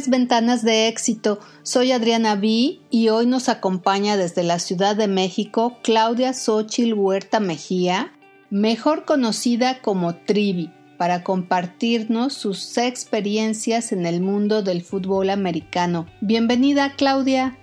es 0.00 0.08
Ventanas 0.08 0.64
de 0.64 0.88
Éxito. 0.88 1.40
Soy 1.62 1.92
Adriana 1.92 2.34
B 2.34 2.78
y 2.90 3.08
hoy 3.10 3.26
nos 3.26 3.50
acompaña 3.50 4.16
desde 4.16 4.42
la 4.42 4.58
Ciudad 4.58 4.96
de 4.96 5.08
México 5.08 5.78
Claudia 5.82 6.32
Xochil 6.32 6.94
Huerta 6.94 7.38
Mejía, 7.38 8.10
mejor 8.48 9.04
conocida 9.04 9.82
como 9.82 10.16
Trivi, 10.16 10.70
para 10.96 11.22
compartirnos 11.22 12.32
sus 12.32 12.78
experiencias 12.78 13.92
en 13.92 14.06
el 14.06 14.22
mundo 14.22 14.62
del 14.62 14.80
fútbol 14.80 15.28
americano. 15.28 16.06
Bienvenida, 16.22 16.94
Claudia. 16.96 17.58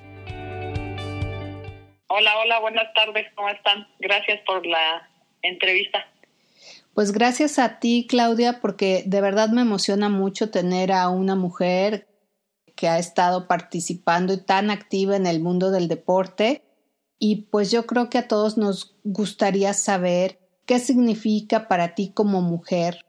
Hola, 2.10 2.38
hola, 2.38 2.60
buenas 2.60 2.93
tardes, 2.93 3.25
¿cómo 3.33 3.50
están? 3.50 3.88
Gracias 3.97 4.42
por 4.46 4.64
la 4.68 5.10
entrevista. 5.42 6.06
Pues 6.93 7.11
gracias 7.11 7.57
a 7.57 7.79
ti, 7.79 8.06
Claudia, 8.07 8.60
porque 8.60 9.04
de 9.07 9.21
verdad 9.21 9.50
me 9.50 9.61
emociona 9.61 10.10
mucho 10.10 10.51
tener 10.51 10.92
a 10.92 11.10
una 11.10 11.36
mujer 11.36 12.07
que 12.77 12.87
ha 12.87 12.97
estado 12.97 13.47
participando 13.47 14.33
y 14.33 14.37
tan 14.37 14.71
activa 14.71 15.17
en 15.17 15.27
el 15.27 15.41
mundo 15.41 15.71
del 15.71 15.89
deporte. 15.89 16.63
Y 17.19 17.47
pues 17.51 17.71
yo 17.71 17.86
creo 17.86 18.09
que 18.09 18.19
a 18.19 18.29
todos 18.29 18.57
nos 18.57 18.95
gustaría 19.03 19.73
saber 19.73 20.39
qué 20.65 20.79
significa 20.79 21.67
para 21.67 21.95
ti 21.95 22.13
como 22.13 22.41
mujer 22.41 23.05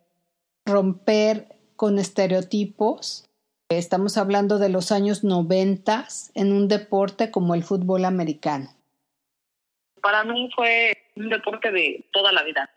romper 0.66 1.54
con 1.76 2.00
estereotipos. 2.00 3.30
Estamos 3.68 4.16
hablando 4.16 4.58
de 4.58 4.70
los 4.70 4.90
años 4.90 5.22
noventas 5.22 6.32
en 6.34 6.52
un 6.52 6.66
deporte 6.66 7.30
como 7.30 7.54
el 7.54 7.62
fútbol 7.62 8.04
americano. 8.06 8.74
Para 10.02 10.24
mí 10.24 10.50
fue 10.56 10.96
un 11.14 11.28
deporte 11.28 11.70
de 11.70 12.08
toda 12.12 12.32
la 12.32 12.42
vida 12.42 12.68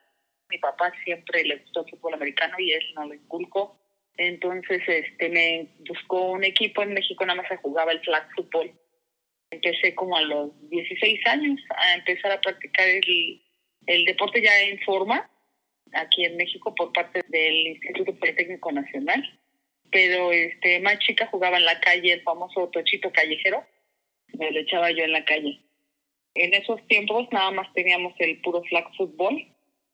mi 0.52 0.58
papá 0.58 0.92
siempre 1.04 1.44
le 1.44 1.58
gustó 1.58 1.86
el 1.86 1.92
fútbol 1.92 2.14
americano 2.16 2.56
y 2.60 2.74
él 2.74 2.84
no 2.94 3.08
lo 3.08 3.14
inculcó. 3.14 3.78
Entonces 4.22 4.82
este, 4.88 5.30
me 5.30 5.68
buscó 5.90 6.34
un 6.34 6.44
equipo 6.44 6.84
en 6.84 6.94
México, 6.94 7.26
nada 7.26 7.42
más 7.42 7.48
se 7.48 7.58
jugaba 7.58 7.92
el 7.92 8.02
flag 8.02 8.28
football. 8.36 8.72
Empecé 9.50 9.96
como 9.96 10.16
a 10.16 10.22
los 10.22 10.52
16 10.70 11.26
años 11.26 11.60
a 11.76 11.96
empezar 11.96 12.32
a 12.32 12.40
practicar 12.40 12.88
el, 12.88 13.42
el 13.88 14.06
deporte 14.06 14.42
ya 14.44 14.62
en 14.62 14.80
forma 14.82 15.28
aquí 15.94 16.24
en 16.24 16.38
México 16.38 16.74
por 16.76 16.94
parte 16.94 17.22
del 17.30 17.68
Instituto 17.68 18.14
Politécnico 18.14 18.72
Nacional. 18.72 19.40
Pero 19.92 20.32
este 20.32 20.80
más 20.82 21.00
chica 21.00 21.26
jugaba 21.26 21.58
en 21.58 21.66
la 21.66 21.80
calle 21.80 22.14
el 22.14 22.22
famoso 22.22 22.70
tochito 22.70 23.12
callejero, 23.12 23.66
me 24.38 24.52
lo 24.52 24.60
echaba 24.60 24.92
yo 24.92 25.04
en 25.04 25.14
la 25.14 25.26
calle. 25.26 25.62
En 26.36 26.54
esos 26.54 26.86
tiempos 26.88 27.28
nada 27.32 27.50
más 27.50 27.74
teníamos 27.74 28.14
el 28.20 28.40
puro 28.42 28.62
flag 28.64 28.86
football 28.96 29.48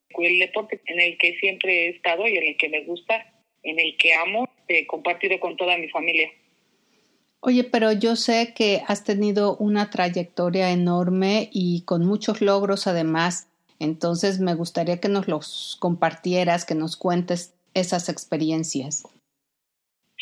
el 0.10 0.40
deporte 0.40 0.80
en 0.86 1.00
el 1.00 1.18
que 1.18 1.38
siempre 1.38 1.86
he 1.86 1.90
estado 1.90 2.28
y 2.28 2.38
en 2.38 2.48
el 2.48 2.58
que 2.58 2.70
me 2.70 2.84
gusta, 2.84 3.26
en 3.70 3.80
el 3.80 3.98
que 3.98 4.14
amo, 4.14 4.50
he 4.68 4.86
compartido 4.88 5.40
con 5.40 5.56
toda 5.58 5.78
mi 5.78 5.90
familia. 5.90 6.30
Oye, 7.40 7.64
pero 7.64 7.92
yo 7.92 8.16
sé 8.16 8.54
que 8.56 8.82
has 8.88 9.04
tenido 9.04 9.56
una 9.58 9.90
trayectoria 9.90 10.72
enorme 10.72 11.50
y 11.52 11.84
con 11.86 12.06
muchos 12.06 12.42
logros 12.42 12.88
además, 12.88 13.50
entonces 13.80 14.40
me 14.40 14.56
gustaría 14.56 15.00
que 15.00 15.10
nos 15.10 15.28
los 15.28 15.78
compartieras, 15.80 16.66
que 16.66 16.76
nos 16.76 16.98
cuentes 16.98 17.54
esas 17.74 18.10
experiencias. 18.10 19.04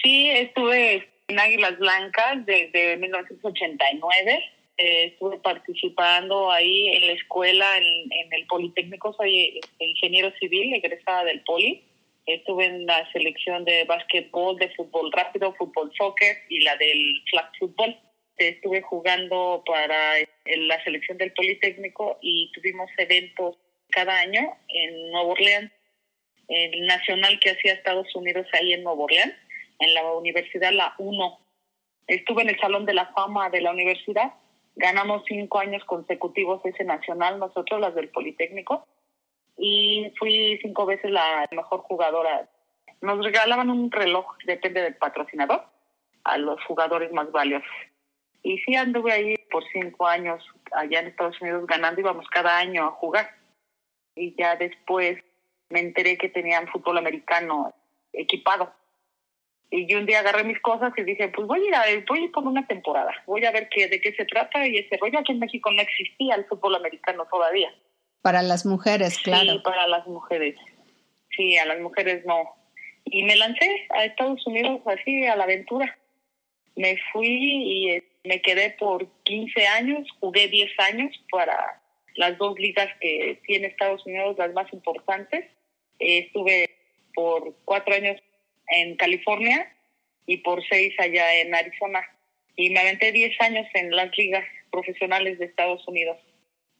Sí, 0.03 0.29
estuve 0.29 1.07
en 1.27 1.39
Águilas 1.39 1.79
Blancas 1.79 2.45
desde 2.45 2.97
1989 2.97 4.43
eh, 4.77 5.05
estuve 5.05 5.38
participando 5.39 6.51
ahí 6.51 6.89
en 6.89 7.07
la 7.07 7.13
escuela, 7.13 7.77
en, 7.77 8.33
el 8.33 8.45
Politécnico, 8.45 9.13
soy 9.13 9.59
este, 9.63 9.85
ingeniero 9.85 10.31
civil, 10.38 10.73
egresada 10.73 11.23
del 11.23 11.41
Poli. 11.43 11.81
Estuve 12.25 12.65
en 12.65 12.85
la 12.85 13.09
selección 13.11 13.65
de 13.65 13.83
básquetbol, 13.85 14.57
de 14.57 14.69
fútbol 14.75 15.11
rápido, 15.11 15.53
fútbol 15.53 15.91
soccer 15.97 16.37
y 16.49 16.61
la 16.61 16.75
del 16.77 17.23
flag 17.29 17.51
fútbol. 17.59 17.97
Estuve 18.38 18.81
jugando 18.81 19.63
para 19.66 20.17
la 20.45 20.83
selección 20.83 21.17
del 21.17 21.33
Politécnico 21.33 22.17
y 22.22 22.51
tuvimos 22.51 22.89
eventos 22.97 23.57
cada 23.89 24.19
año 24.19 24.57
en 24.67 25.11
Nuevo 25.11 25.31
Orleans, 25.31 25.72
el 26.47 26.85
nacional 26.85 27.39
que 27.39 27.51
hacía 27.51 27.73
Estados 27.73 28.13
Unidos 28.16 28.47
ahí 28.53 28.73
en 28.73 28.83
Nuevo 28.83 29.03
Orleans, 29.03 29.35
en 29.79 29.94
la 29.94 30.11
universidad 30.13 30.71
La 30.71 30.95
1. 30.97 31.39
Estuve 32.07 32.41
en 32.41 32.50
el 32.50 32.59
Salón 32.59 32.85
de 32.85 32.94
la 32.94 33.07
Fama 33.13 33.50
de 33.50 33.61
la 33.61 33.71
universidad 33.71 34.33
Ganamos 34.75 35.23
cinco 35.25 35.59
años 35.59 35.83
consecutivos 35.85 36.61
ese 36.66 36.83
nacional, 36.83 37.39
nosotros 37.39 37.79
las 37.79 37.95
del 37.95 38.09
Politécnico, 38.09 38.85
y 39.57 40.11
fui 40.17 40.59
cinco 40.61 40.85
veces 40.85 41.11
la 41.11 41.47
mejor 41.51 41.81
jugadora. 41.81 42.49
Nos 43.01 43.23
regalaban 43.23 43.69
un 43.69 43.91
reloj, 43.91 44.25
depende 44.45 44.81
del 44.81 44.95
patrocinador, 44.95 45.63
a 46.23 46.38
los 46.38 46.63
jugadores 46.63 47.11
más 47.11 47.31
valiosos. 47.31 47.69
Y 48.44 48.59
sí 48.59 48.75
anduve 48.75 49.11
ahí 49.11 49.35
por 49.51 49.63
cinco 49.71 50.07
años 50.07 50.44
allá 50.71 50.99
en 50.99 51.07
Estados 51.07 51.39
Unidos 51.41 51.65
ganando, 51.67 52.01
íbamos 52.01 52.27
cada 52.29 52.57
año 52.57 52.85
a 52.85 52.91
jugar. 52.91 53.29
Y 54.15 54.35
ya 54.35 54.55
después 54.55 55.17
me 55.69 55.79
enteré 55.79 56.17
que 56.17 56.29
tenían 56.29 56.67
fútbol 56.67 56.97
americano 56.97 57.73
equipado 58.13 58.71
y 59.71 59.88
yo 59.88 59.97
un 59.97 60.05
día 60.05 60.19
agarré 60.19 60.44
mis 60.44 60.59
cosas 60.61 60.94
y 60.95 61.03
dije, 61.03 61.27
pues 61.29 61.47
voy 61.47 61.61
a 61.65 61.67
ir, 61.67 61.75
a, 61.75 61.83
voy 62.07 62.27
por 62.29 62.45
una 62.45 62.65
temporada, 62.67 63.11
voy 63.25 63.44
a 63.45 63.51
ver 63.51 63.67
qué, 63.69 63.88
de 63.88 63.99
qué 63.99 64.13
se 64.13 64.25
trata. 64.25 64.65
Y 64.65 64.77
ese 64.77 64.97
rollo 64.97 65.19
aquí 65.19 65.31
en 65.31 65.39
México 65.39 65.71
no 65.71 65.81
existía 65.81 66.35
el 66.35 66.45
fútbol 66.45 66.75
americano 66.75 67.25
todavía. 67.29 67.73
Para 68.25 68.41
las 68.41 68.66
mujeres, 68.66 69.19
claro. 69.19 69.53
Sí, 69.53 69.59
para 69.59 69.86
las 69.86 70.08
mujeres. 70.08 70.56
Sí, 71.38 71.58
a 71.58 71.66
las 71.68 71.80
mujeres 71.80 72.25
no. 72.25 72.56
Y 73.03 73.22
me 73.22 73.36
lancé 73.36 73.86
a 73.91 74.03
Estados 74.03 74.44
Unidos 74.47 74.81
así, 74.88 75.28
a 75.28 75.36
la 75.36 75.44
aventura. 75.44 75.96
Me 76.75 76.97
fui 77.13 77.28
y 77.28 77.90
eh, 77.91 78.03
me 78.24 78.41
quedé 78.41 78.72
por 78.80 79.08
15 79.25 79.68
años, 79.68 80.08
jugué 80.19 80.47
10 80.47 80.72
años 80.80 81.16
para 81.30 81.80
las 82.16 82.36
dos 82.40 82.58
ligas 82.58 82.88
que 83.00 83.40
tiene 83.46 83.68
Estados 83.68 84.03
Unidos, 84.08 84.40
las 84.40 84.53
más 84.53 84.74
importantes. 84.74 85.46
Eh, 86.00 86.25
estuve 86.25 86.72
por 87.13 87.53
cuatro 87.63 87.94
años 87.94 88.19
en 88.69 88.96
California 88.96 89.72
y 90.25 90.38
por 90.38 90.68
seis 90.68 90.96
allá 91.00 91.31
en 91.42 91.53
Arizona. 91.53 92.02
Y 92.56 92.72
me 92.72 92.80
aventé 92.80 93.12
10 93.12 93.40
años 93.42 93.68
en 93.75 93.96
las 93.96 94.18
ligas 94.18 94.46
profesionales 94.72 95.38
de 95.38 95.46
Estados 95.46 95.88
Unidos. 95.88 96.18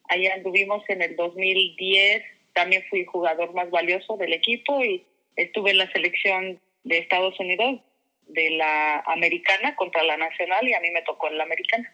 Allá 0.08 0.34
anduvimos 0.36 0.84
en 0.90 1.02
el 1.02 1.16
2010, 1.16 2.24
también 2.54 2.84
fui 2.90 3.06
jugador 3.06 3.54
más 3.54 3.70
valioso 3.70 4.18
del 4.18 4.34
equipo 4.34 4.84
y 4.84 5.06
estuve 5.36 5.72
en 5.72 5.80
la 5.80 5.92
selección 5.92 6.60
de 6.84 6.98
Estados 7.00 7.40
Unidos 7.40 7.82
de 8.28 8.52
la 8.52 9.00
americana 9.02 9.76
contra 9.76 10.04
la 10.04 10.18
nacional 10.18 10.68
y 10.68 10.74
a 10.74 10.80
mí 10.80 10.90
me 10.92 11.02
tocó 11.04 11.28
en 11.28 11.38
la 11.38 11.44
americana. 11.44 11.94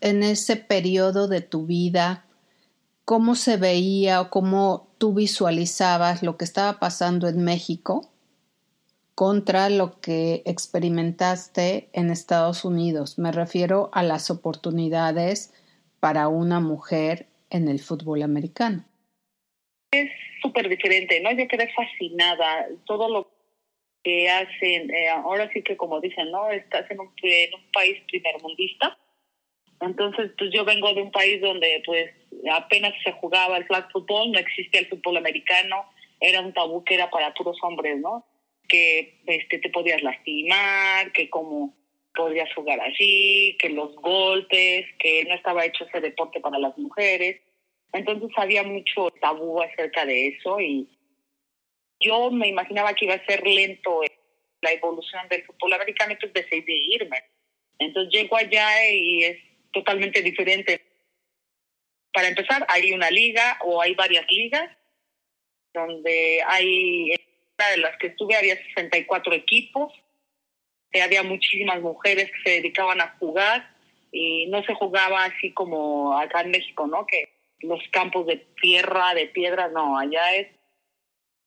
En 0.00 0.22
ese 0.22 0.56
periodo 0.56 1.28
de 1.28 1.40
tu 1.40 1.66
vida, 1.66 2.26
¿cómo 3.04 3.34
se 3.34 3.56
veía 3.56 4.20
o 4.20 4.30
cómo 4.30 4.88
tú 4.98 5.14
visualizabas 5.14 6.22
lo 6.22 6.36
que 6.36 6.44
estaba 6.44 6.78
pasando 6.78 7.28
en 7.28 7.44
México 7.44 8.10
contra 9.14 9.70
lo 9.70 10.00
que 10.00 10.42
experimentaste 10.44 11.88
en 11.92 12.10
Estados 12.10 12.64
Unidos. 12.64 13.18
Me 13.18 13.32
refiero 13.32 13.90
a 13.92 14.02
las 14.02 14.30
oportunidades 14.30 15.52
para 16.04 16.28
una 16.28 16.60
mujer 16.60 17.24
en 17.48 17.66
el 17.66 17.78
fútbol 17.78 18.22
americano. 18.22 18.84
Es 19.90 20.10
súper 20.42 20.68
diferente, 20.68 21.18
¿no? 21.22 21.32
Yo 21.32 21.48
quedé 21.48 21.72
fascinada. 21.72 22.68
Todo 22.84 23.08
lo 23.08 23.30
que 24.02 24.28
hacen, 24.28 24.90
eh, 24.90 25.08
ahora 25.08 25.50
sí 25.54 25.62
que 25.62 25.78
como 25.78 26.02
dicen, 26.02 26.30
¿no? 26.30 26.50
Estás 26.50 26.90
en 26.90 27.00
un, 27.00 27.10
país 27.72 28.02
primermundista. 28.06 28.98
Entonces, 29.80 30.30
pues 30.36 30.50
yo 30.52 30.66
vengo 30.66 30.92
de 30.92 31.00
un 31.00 31.10
país 31.10 31.40
donde 31.40 31.82
pues 31.86 32.10
apenas 32.52 32.92
se 33.02 33.12
jugaba 33.12 33.56
el 33.56 33.64
flag 33.64 33.90
football, 33.90 34.30
no 34.30 34.38
existía 34.38 34.80
el 34.80 34.88
fútbol 34.88 35.16
americano, 35.16 35.86
era 36.20 36.42
un 36.42 36.52
tabú 36.52 36.84
que 36.84 36.96
era 36.96 37.08
para 37.08 37.32
puros 37.32 37.56
hombres, 37.62 37.98
¿no? 37.98 38.26
que 38.68 39.20
este, 39.26 39.58
te 39.58 39.70
podías 39.70 40.02
lastimar, 40.02 41.12
que 41.12 41.30
cómo 41.30 41.74
podías 42.14 42.52
jugar 42.54 42.80
así, 42.80 43.56
que 43.58 43.68
los 43.70 43.94
golpes, 43.96 44.86
que 44.98 45.24
no 45.24 45.34
estaba 45.34 45.64
hecho 45.64 45.84
ese 45.84 46.00
deporte 46.00 46.40
para 46.40 46.58
las 46.58 46.76
mujeres. 46.78 47.40
Entonces 47.92 48.30
había 48.36 48.62
mucho 48.62 49.10
tabú 49.20 49.60
acerca 49.62 50.04
de 50.04 50.28
eso 50.28 50.60
y 50.60 50.88
yo 52.00 52.30
me 52.30 52.48
imaginaba 52.48 52.94
que 52.94 53.04
iba 53.06 53.14
a 53.14 53.26
ser 53.26 53.46
lento 53.46 54.00
la 54.60 54.72
evolución 54.72 55.28
del 55.28 55.44
fútbol 55.44 55.74
americano, 55.74 56.12
entonces 56.12 56.44
decidí 56.44 56.94
irme. 56.94 57.22
Entonces 57.78 58.12
llego 58.12 58.36
allá 58.36 58.90
y 58.90 59.24
es 59.24 59.38
totalmente 59.72 60.22
diferente. 60.22 60.82
Para 62.12 62.28
empezar, 62.28 62.64
hay 62.68 62.92
una 62.92 63.10
liga 63.10 63.58
o 63.64 63.82
hay 63.82 63.94
varias 63.94 64.26
ligas 64.30 64.70
donde 65.72 66.42
hay 66.46 67.10
de 67.70 67.76
las 67.78 67.96
que 67.98 68.08
estuve 68.08 68.36
había 68.36 68.56
64 68.56 69.32
equipos, 69.32 69.92
había 71.02 71.22
muchísimas 71.22 71.80
mujeres 71.80 72.30
que 72.30 72.42
se 72.44 72.56
dedicaban 72.56 73.00
a 73.00 73.16
jugar 73.18 73.68
y 74.12 74.46
no 74.46 74.62
se 74.64 74.74
jugaba 74.74 75.24
así 75.24 75.52
como 75.52 76.16
acá 76.16 76.42
en 76.42 76.52
México, 76.52 76.86
¿no? 76.86 77.06
Que 77.06 77.28
los 77.60 77.80
campos 77.90 78.26
de 78.26 78.46
tierra, 78.60 79.14
de 79.14 79.26
piedra, 79.26 79.68
no, 79.68 79.98
allá 79.98 80.36
es 80.36 80.48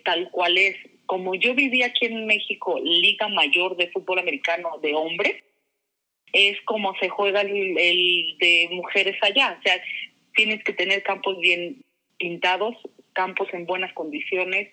tal 0.03 0.29
cual 0.31 0.57
es 0.57 0.75
como 1.05 1.35
yo 1.35 1.55
vivía 1.55 1.87
aquí 1.87 2.05
en 2.05 2.25
México, 2.25 2.79
Liga 2.83 3.27
Mayor 3.29 3.77
de 3.77 3.89
Fútbol 3.89 4.19
Americano 4.19 4.77
de 4.81 4.93
hombres, 4.93 5.43
es 6.33 6.61
como 6.65 6.93
se 6.99 7.09
juega 7.09 7.41
el, 7.41 7.77
el 7.77 8.37
de 8.39 8.67
mujeres 8.71 9.15
allá. 9.21 9.57
O 9.59 9.61
sea, 9.63 9.81
tienes 10.35 10.63
que 10.63 10.73
tener 10.73 11.03
campos 11.03 11.39
bien 11.39 11.83
pintados, 12.17 12.75
campos 13.13 13.47
en 13.53 13.65
buenas 13.65 13.93
condiciones, 13.93 14.69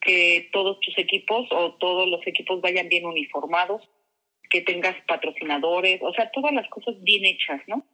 que 0.00 0.48
todos 0.52 0.80
tus 0.80 0.96
equipos 0.98 1.46
o 1.50 1.74
todos 1.74 2.08
los 2.08 2.26
equipos 2.26 2.60
vayan 2.60 2.88
bien 2.88 3.04
uniformados, 3.04 3.82
que 4.50 4.62
tengas 4.62 4.96
patrocinadores, 5.06 6.00
o 6.02 6.12
sea, 6.12 6.30
todas 6.32 6.52
las 6.52 6.68
cosas 6.68 7.00
bien 7.02 7.24
hechas, 7.24 7.60
¿no? 7.66 7.84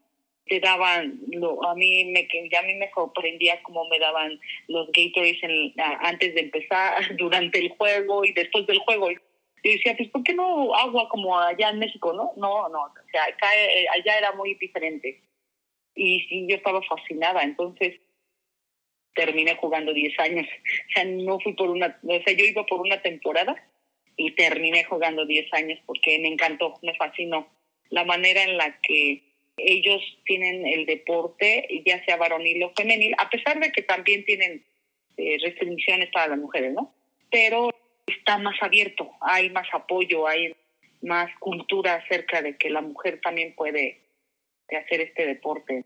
Te 0.47 0.61
daban, 0.61 1.21
lo, 1.33 1.63
a 1.69 1.75
mí 1.75 2.05
me, 2.07 2.29
ya 2.51 2.61
a 2.61 2.63
mí 2.63 2.75
me 2.75 2.91
sorprendía 2.93 3.61
cómo 3.63 3.85
me 3.89 3.99
daban 3.99 4.39
los 4.69 4.87
Gatorades 4.93 5.43
en, 5.43 5.75
antes 5.77 6.35
de 6.35 6.41
empezar, 6.43 6.95
durante 7.19 7.59
el 7.59 7.71
juego 7.71 8.25
y 8.25 8.33
después 8.33 8.67
del 8.67 8.79
juego. 8.79 9.11
Y 9.11 9.19
decía, 9.73 9.97
pues, 9.97 10.09
¿por 10.11 10.23
qué 10.23 10.33
no 10.33 10.75
agua 10.77 11.09
como 11.09 11.37
allá 11.39 11.71
en 11.71 11.81
México, 11.81 12.13
no? 12.13 12.33
No, 12.37 12.69
no, 12.69 12.83
o 12.85 13.11
sea, 13.11 13.25
acá, 13.25 13.49
eh, 13.57 13.87
allá 13.93 14.19
era 14.19 14.33
muy 14.33 14.55
diferente. 14.55 15.21
Y, 15.97 16.25
y 16.31 16.49
yo 16.49 16.57
estaba 16.57 16.81
fascinada, 16.83 17.43
entonces 17.43 17.99
terminé 19.17 19.57
jugando 19.57 19.93
10 19.93 20.21
años. 20.21 20.47
O 20.47 20.93
sea, 20.95 21.05
no 21.05 21.41
fui 21.41 21.55
por 21.55 21.71
una, 21.71 21.99
o 22.03 22.23
sea, 22.23 22.33
yo 22.35 22.45
iba 22.45 22.65
por 22.65 22.81
una 22.81 23.03
temporada 23.03 23.57
y 24.17 24.31
terminé 24.33 24.85
jugando 24.85 25.27
10 25.27 25.53
años 25.55 25.81
porque 25.87 26.19
me 26.21 26.29
encantó, 26.29 26.75
me 26.83 26.95
fascinó 26.95 27.49
la 27.91 28.05
manera 28.05 28.45
en 28.45 28.57
la 28.57 28.79
que 28.81 29.23
ellos 29.57 30.03
tienen 30.25 30.67
el 30.67 30.87
deporte, 30.87 31.67
ya 31.85 32.05
sea 32.05 32.17
varonil 32.17 32.63
o 32.63 32.73
femenil, 32.77 33.15
a 33.19 33.29
pesar 33.31 33.59
de 33.59 33.73
que 33.73 33.83
también 33.83 34.25
tienen 34.25 34.65
eh, 35.17 35.39
restricciones 35.43 36.11
para 36.13 36.29
las 36.29 36.39
mujeres, 36.39 36.75
¿no? 36.75 36.95
Pero 37.31 37.71
está 38.07 38.39
más 38.39 38.57
abierto, 38.63 39.11
hay 39.21 39.51
más 39.51 39.67
apoyo, 39.73 40.29
hay 40.29 40.55
más 41.01 41.31
cultura 41.39 41.95
acerca 41.95 42.43
de 42.43 42.57
que 42.57 42.71
la 42.71 42.83
mujer 42.83 43.21
también 43.23 43.55
puede 43.55 44.01
hacer 44.69 45.01
este 45.01 45.27
deporte 45.27 45.85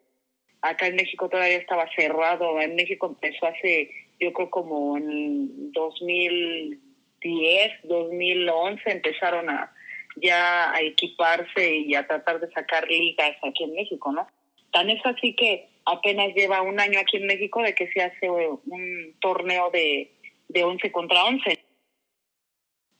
acá 0.62 0.86
en 0.86 0.96
México 0.96 1.28
todavía 1.28 1.58
estaba 1.58 1.86
cerrado. 1.94 2.58
En 2.60 2.76
México 2.76 3.06
empezó 3.06 3.46
hace, 3.46 3.90
yo 4.18 4.32
creo 4.32 4.50
como 4.50 4.96
en 4.96 5.72
2010, 5.72 7.72
2011 7.84 8.90
empezaron 8.90 9.50
a 9.50 9.72
ya 10.16 10.72
a 10.72 10.80
equiparse 10.82 11.76
y 11.76 11.94
a 11.94 12.06
tratar 12.06 12.40
de 12.40 12.50
sacar 12.50 12.86
ligas 12.88 13.36
aquí 13.42 13.64
en 13.64 13.74
México, 13.74 14.12
¿no? 14.12 14.26
Tan 14.72 14.90
es 14.90 15.04
así 15.06 15.34
que 15.34 15.68
apenas 15.84 16.34
lleva 16.34 16.62
un 16.62 16.80
año 16.80 16.98
aquí 16.98 17.16
en 17.16 17.26
México 17.26 17.62
de 17.62 17.74
que 17.74 17.88
se 17.92 18.02
hace 18.02 18.28
un 18.28 19.14
torneo 19.20 19.70
de, 19.70 20.12
de 20.48 20.64
11 20.64 20.92
contra 20.92 21.24
11. 21.24 21.58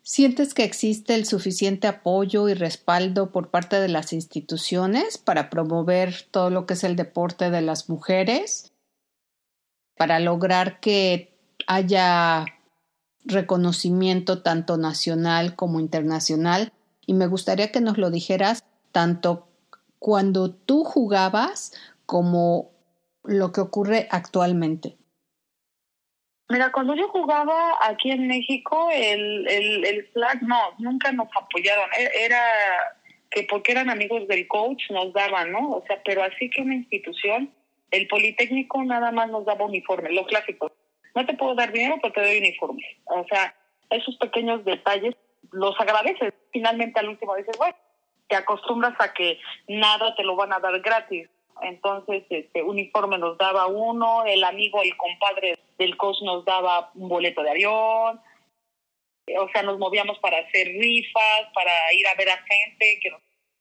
¿Sientes 0.03 0.55
que 0.55 0.65
existe 0.65 1.15
el 1.15 1.27
suficiente 1.27 1.87
apoyo 1.87 2.49
y 2.49 2.55
respaldo 2.55 3.31
por 3.31 3.51
parte 3.51 3.81
de 3.81 3.89
las 3.89 4.13
instituciones 4.13 5.19
para 5.19 5.51
promover 5.51 6.27
todo 6.31 6.51
lo 6.51 6.67
que 6.67 6.75
es 6.75 6.85
el 6.85 6.97
deporte 6.97 7.51
de 7.51 7.61
las 7.61 7.89
mujeres? 7.89 8.73
Para 9.97 10.19
lograr 10.19 10.81
que 10.81 11.37
haya 11.67 12.47
reconocimiento 13.25 14.43
tanto 14.43 14.77
nacional 14.77 15.55
como 15.55 15.81
internacional. 15.81 16.73
Y 17.07 17.15
me 17.15 17.27
gustaría 17.27 17.71
que 17.71 17.81
nos 17.81 17.99
lo 17.99 18.11
dijeras 18.11 18.65
tanto 18.93 19.49
cuando 19.99 20.51
tú 20.51 20.85
jugabas 20.85 21.73
como 22.07 22.71
lo 23.23 23.53
que 23.53 23.61
ocurre 23.61 24.09
actualmente. 24.11 25.00
Mira, 26.51 26.73
cuando 26.73 26.97
yo 26.97 27.07
jugaba 27.09 27.79
aquí 27.81 28.11
en 28.11 28.27
México, 28.27 28.89
el, 28.93 29.49
el, 29.49 29.87
el 29.87 30.07
flag 30.09 30.43
no, 30.43 30.75
nunca 30.79 31.13
nos 31.13 31.29
apoyaron. 31.37 31.89
E, 31.97 32.25
era 32.25 32.43
que 33.31 33.45
porque 33.45 33.71
eran 33.71 33.89
amigos 33.89 34.27
del 34.27 34.49
coach 34.49 34.91
nos 34.91 35.13
daban, 35.13 35.53
¿no? 35.53 35.71
O 35.71 35.85
sea, 35.87 36.03
pero 36.05 36.25
así 36.25 36.51
que 36.51 36.63
una 36.63 36.75
institución, 36.75 37.55
el 37.93 38.09
Politécnico 38.09 38.83
nada 38.83 39.13
más 39.13 39.31
nos 39.31 39.45
daba 39.45 39.65
uniformes, 39.65 40.13
lo 40.13 40.27
clásico. 40.27 40.73
No 41.15 41.25
te 41.25 41.35
puedo 41.35 41.55
dar 41.55 41.71
dinero, 41.71 41.99
pero 42.03 42.15
te 42.15 42.21
doy 42.21 42.39
uniformes. 42.39 42.97
O 43.05 43.25
sea, 43.29 43.55
esos 43.91 44.17
pequeños 44.17 44.65
detalles 44.65 45.15
los 45.53 45.79
agradeces. 45.79 46.35
Finalmente 46.53 46.99
al 46.99 47.11
último 47.11 47.37
dices, 47.37 47.57
bueno, 47.59 47.77
te 48.29 48.35
acostumbras 48.35 48.95
a 48.99 49.13
que 49.13 49.39
nada 49.69 50.17
te 50.17 50.25
lo 50.25 50.35
van 50.35 50.53
a 50.53 50.59
dar 50.59 50.81
gratis. 50.81 51.29
Entonces, 51.63 52.25
este 52.29 52.61
uniforme 52.65 53.19
nos 53.19 53.39
daba 53.39 53.69
uno, 53.69 54.25
el 54.25 54.43
amigo, 54.43 54.83
el 54.83 54.97
compadre 54.97 55.60
del 55.81 55.97
coach 55.97 56.21
nos 56.23 56.45
daba 56.45 56.93
un 56.95 57.09
boleto 57.09 57.43
de 57.43 57.51
avión, 57.51 58.21
o 59.39 59.49
sea, 59.53 59.63
nos 59.63 59.79
movíamos 59.79 60.19
para 60.19 60.39
hacer 60.39 60.69
rifas, 60.69 61.47
para 61.55 61.73
ir 61.95 62.07
a 62.07 62.15
ver 62.15 62.31
a 62.31 62.45
gente, 62.45 63.01
que 63.01 63.11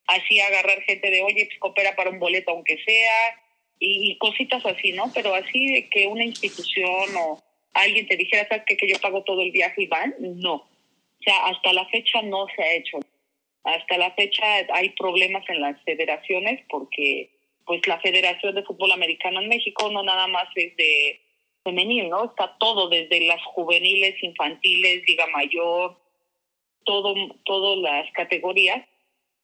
hacía 0.08 0.48
agarrar 0.48 0.82
gente 0.84 1.10
de, 1.10 1.22
oye, 1.22 1.46
pues 1.46 1.60
coopera 1.60 1.96
para 1.96 2.10
un 2.10 2.20
boleto 2.20 2.52
aunque 2.52 2.78
sea, 2.84 3.36
y, 3.80 4.18
cositas 4.18 4.66
así, 4.66 4.92
¿no? 4.92 5.10
Pero 5.14 5.34
así 5.34 5.74
de 5.74 5.90
que 5.90 6.08
una 6.08 6.26
institución 6.26 7.16
o 7.18 7.42
alguien 7.74 8.08
te 8.08 8.18
dijera, 8.18 8.46
¿sabes 8.48 8.66
qué? 8.68 8.76
Que 8.76 8.90
yo 8.90 9.00
pago 9.00 9.24
todo 9.24 9.42
el 9.42 9.52
viaje 9.52 9.84
y 9.84 9.88
van, 9.88 10.14
no. 10.20 10.56
O 10.56 11.24
sea, 11.24 11.46
hasta 11.46 11.72
la 11.72 11.86
fecha 11.88 12.22
no 12.22 12.46
se 12.54 12.62
ha 12.62 12.74
hecho. 12.74 13.00
Hasta 13.64 13.98
la 13.98 14.12
fecha 14.12 14.44
hay 14.74 14.90
problemas 14.90 15.48
en 15.48 15.62
las 15.62 15.82
federaciones 15.84 16.62
porque 16.70 17.30
pues 17.66 17.86
la 17.88 18.00
Federación 18.00 18.56
de 18.56 18.64
Fútbol 18.64 18.92
Americano 18.92 19.42
en 19.42 19.48
México 19.48 19.90
no 19.92 20.02
nada 20.02 20.28
más 20.28 20.48
es 20.56 20.76
de 20.76 21.22
femenil, 21.70 22.10
¿no? 22.10 22.26
Está 22.26 22.56
todo 22.60 22.90
desde 22.90 23.28
las 23.28 23.44
juveniles, 23.46 24.22
infantiles, 24.24 25.04
Liga 25.08 25.28
Mayor, 25.28 25.98
todo 26.86 27.14
todas 27.46 27.78
las 27.80 28.12
categorías 28.14 28.86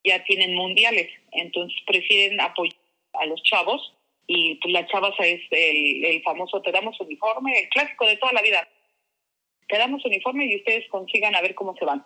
ya 0.04 0.24
tienen 0.24 0.56
mundiales, 0.56 1.10
entonces 1.32 1.78
prefieren 1.86 2.40
apoyar 2.40 2.78
a 3.14 3.26
los 3.26 3.42
chavos 3.44 3.94
y 4.28 4.56
pues 4.56 4.74
la 4.74 4.86
chavas 4.88 5.14
es 5.20 5.42
el, 5.52 6.06
el 6.06 6.24
famoso 6.24 6.62
te 6.62 6.72
damos 6.72 7.00
uniforme, 7.00 7.60
el 7.60 7.70
clásico 7.70 8.06
de 8.06 8.18
toda 8.18 8.34
la 8.34 8.42
vida. 8.42 8.68
Te 9.68 9.78
damos 9.78 10.06
uniforme 10.06 10.46
y 10.46 10.58
ustedes 10.58 10.88
consigan 10.90 11.36
a 11.36 11.42
ver 11.42 11.56
cómo 11.56 11.76
se 11.76 11.86
van. 11.86 12.06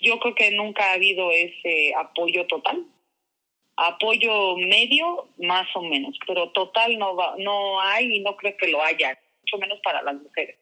Yo 0.00 0.18
creo 0.18 0.34
que 0.34 0.50
nunca 0.52 0.90
ha 0.90 0.94
habido 0.94 1.30
ese 1.30 1.92
apoyo 1.96 2.46
total 2.46 2.84
apoyo 3.78 4.56
medio 4.56 5.28
más 5.38 5.68
o 5.74 5.82
menos, 5.82 6.18
pero 6.26 6.50
total 6.50 6.98
no 6.98 7.14
va, 7.14 7.36
no 7.38 7.80
hay 7.80 8.16
y 8.16 8.20
no 8.20 8.36
creo 8.36 8.56
que 8.56 8.68
lo 8.68 8.82
haya, 8.82 9.16
mucho 9.42 9.58
menos 9.58 9.78
para 9.84 10.02
las 10.02 10.14
mujeres. 10.16 10.56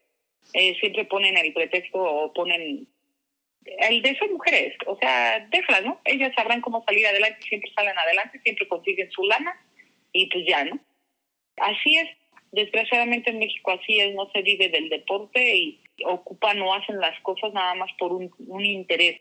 Eh, 0.53 0.75
siempre 0.79 1.05
ponen 1.05 1.35
el 1.35 1.51
pretexto 1.51 1.99
o 1.99 2.31
ponen 2.31 2.87
el 3.65 4.01
de 4.01 4.09
esas 4.09 4.29
mujeres, 4.29 4.75
o 4.85 4.97
sea, 4.97 5.45
déjalas, 5.49 5.83
¿no? 5.83 5.99
Ellas 6.05 6.31
sabrán 6.35 6.61
cómo 6.61 6.83
salir 6.85 7.05
adelante, 7.07 7.41
siempre 7.41 7.71
salen 7.73 7.97
adelante, 7.97 8.39
siempre 8.43 8.67
consiguen 8.67 9.11
su 9.11 9.23
lana 9.23 9.59
y 10.13 10.27
pues 10.27 10.45
ya, 10.47 10.63
¿no? 10.63 10.79
Así 11.57 11.97
es, 11.97 12.07
desgraciadamente 12.51 13.31
en 13.31 13.39
México 13.39 13.71
así 13.71 13.99
es, 13.99 14.13
no 14.13 14.29
se 14.31 14.43
vive 14.43 14.69
del 14.69 14.89
deporte 14.89 15.55
y 15.55 15.81
ocupan 16.05 16.61
o 16.61 16.73
hacen 16.73 16.99
las 16.99 17.19
cosas 17.21 17.51
nada 17.51 17.73
más 17.73 17.91
por 17.97 18.13
un, 18.13 18.31
un 18.47 18.63
interés 18.63 19.19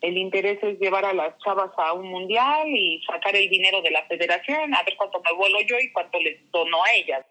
el 0.00 0.16
interés 0.18 0.62
es 0.62 0.78
llevar 0.78 1.04
a 1.04 1.14
las 1.14 1.36
chavas 1.38 1.70
a 1.76 1.92
un 1.92 2.08
mundial 2.08 2.68
y 2.68 3.02
sacar 3.04 3.34
el 3.34 3.48
dinero 3.48 3.82
de 3.82 3.90
la 3.90 4.06
federación, 4.06 4.74
a 4.74 4.82
ver 4.82 4.94
cuánto 4.96 5.20
me 5.20 5.32
vuelo 5.34 5.58
yo 5.68 5.76
y 5.78 5.92
cuánto 5.92 6.20
les 6.20 6.38
dono 6.50 6.82
a 6.84 6.92
ellas. 6.92 7.24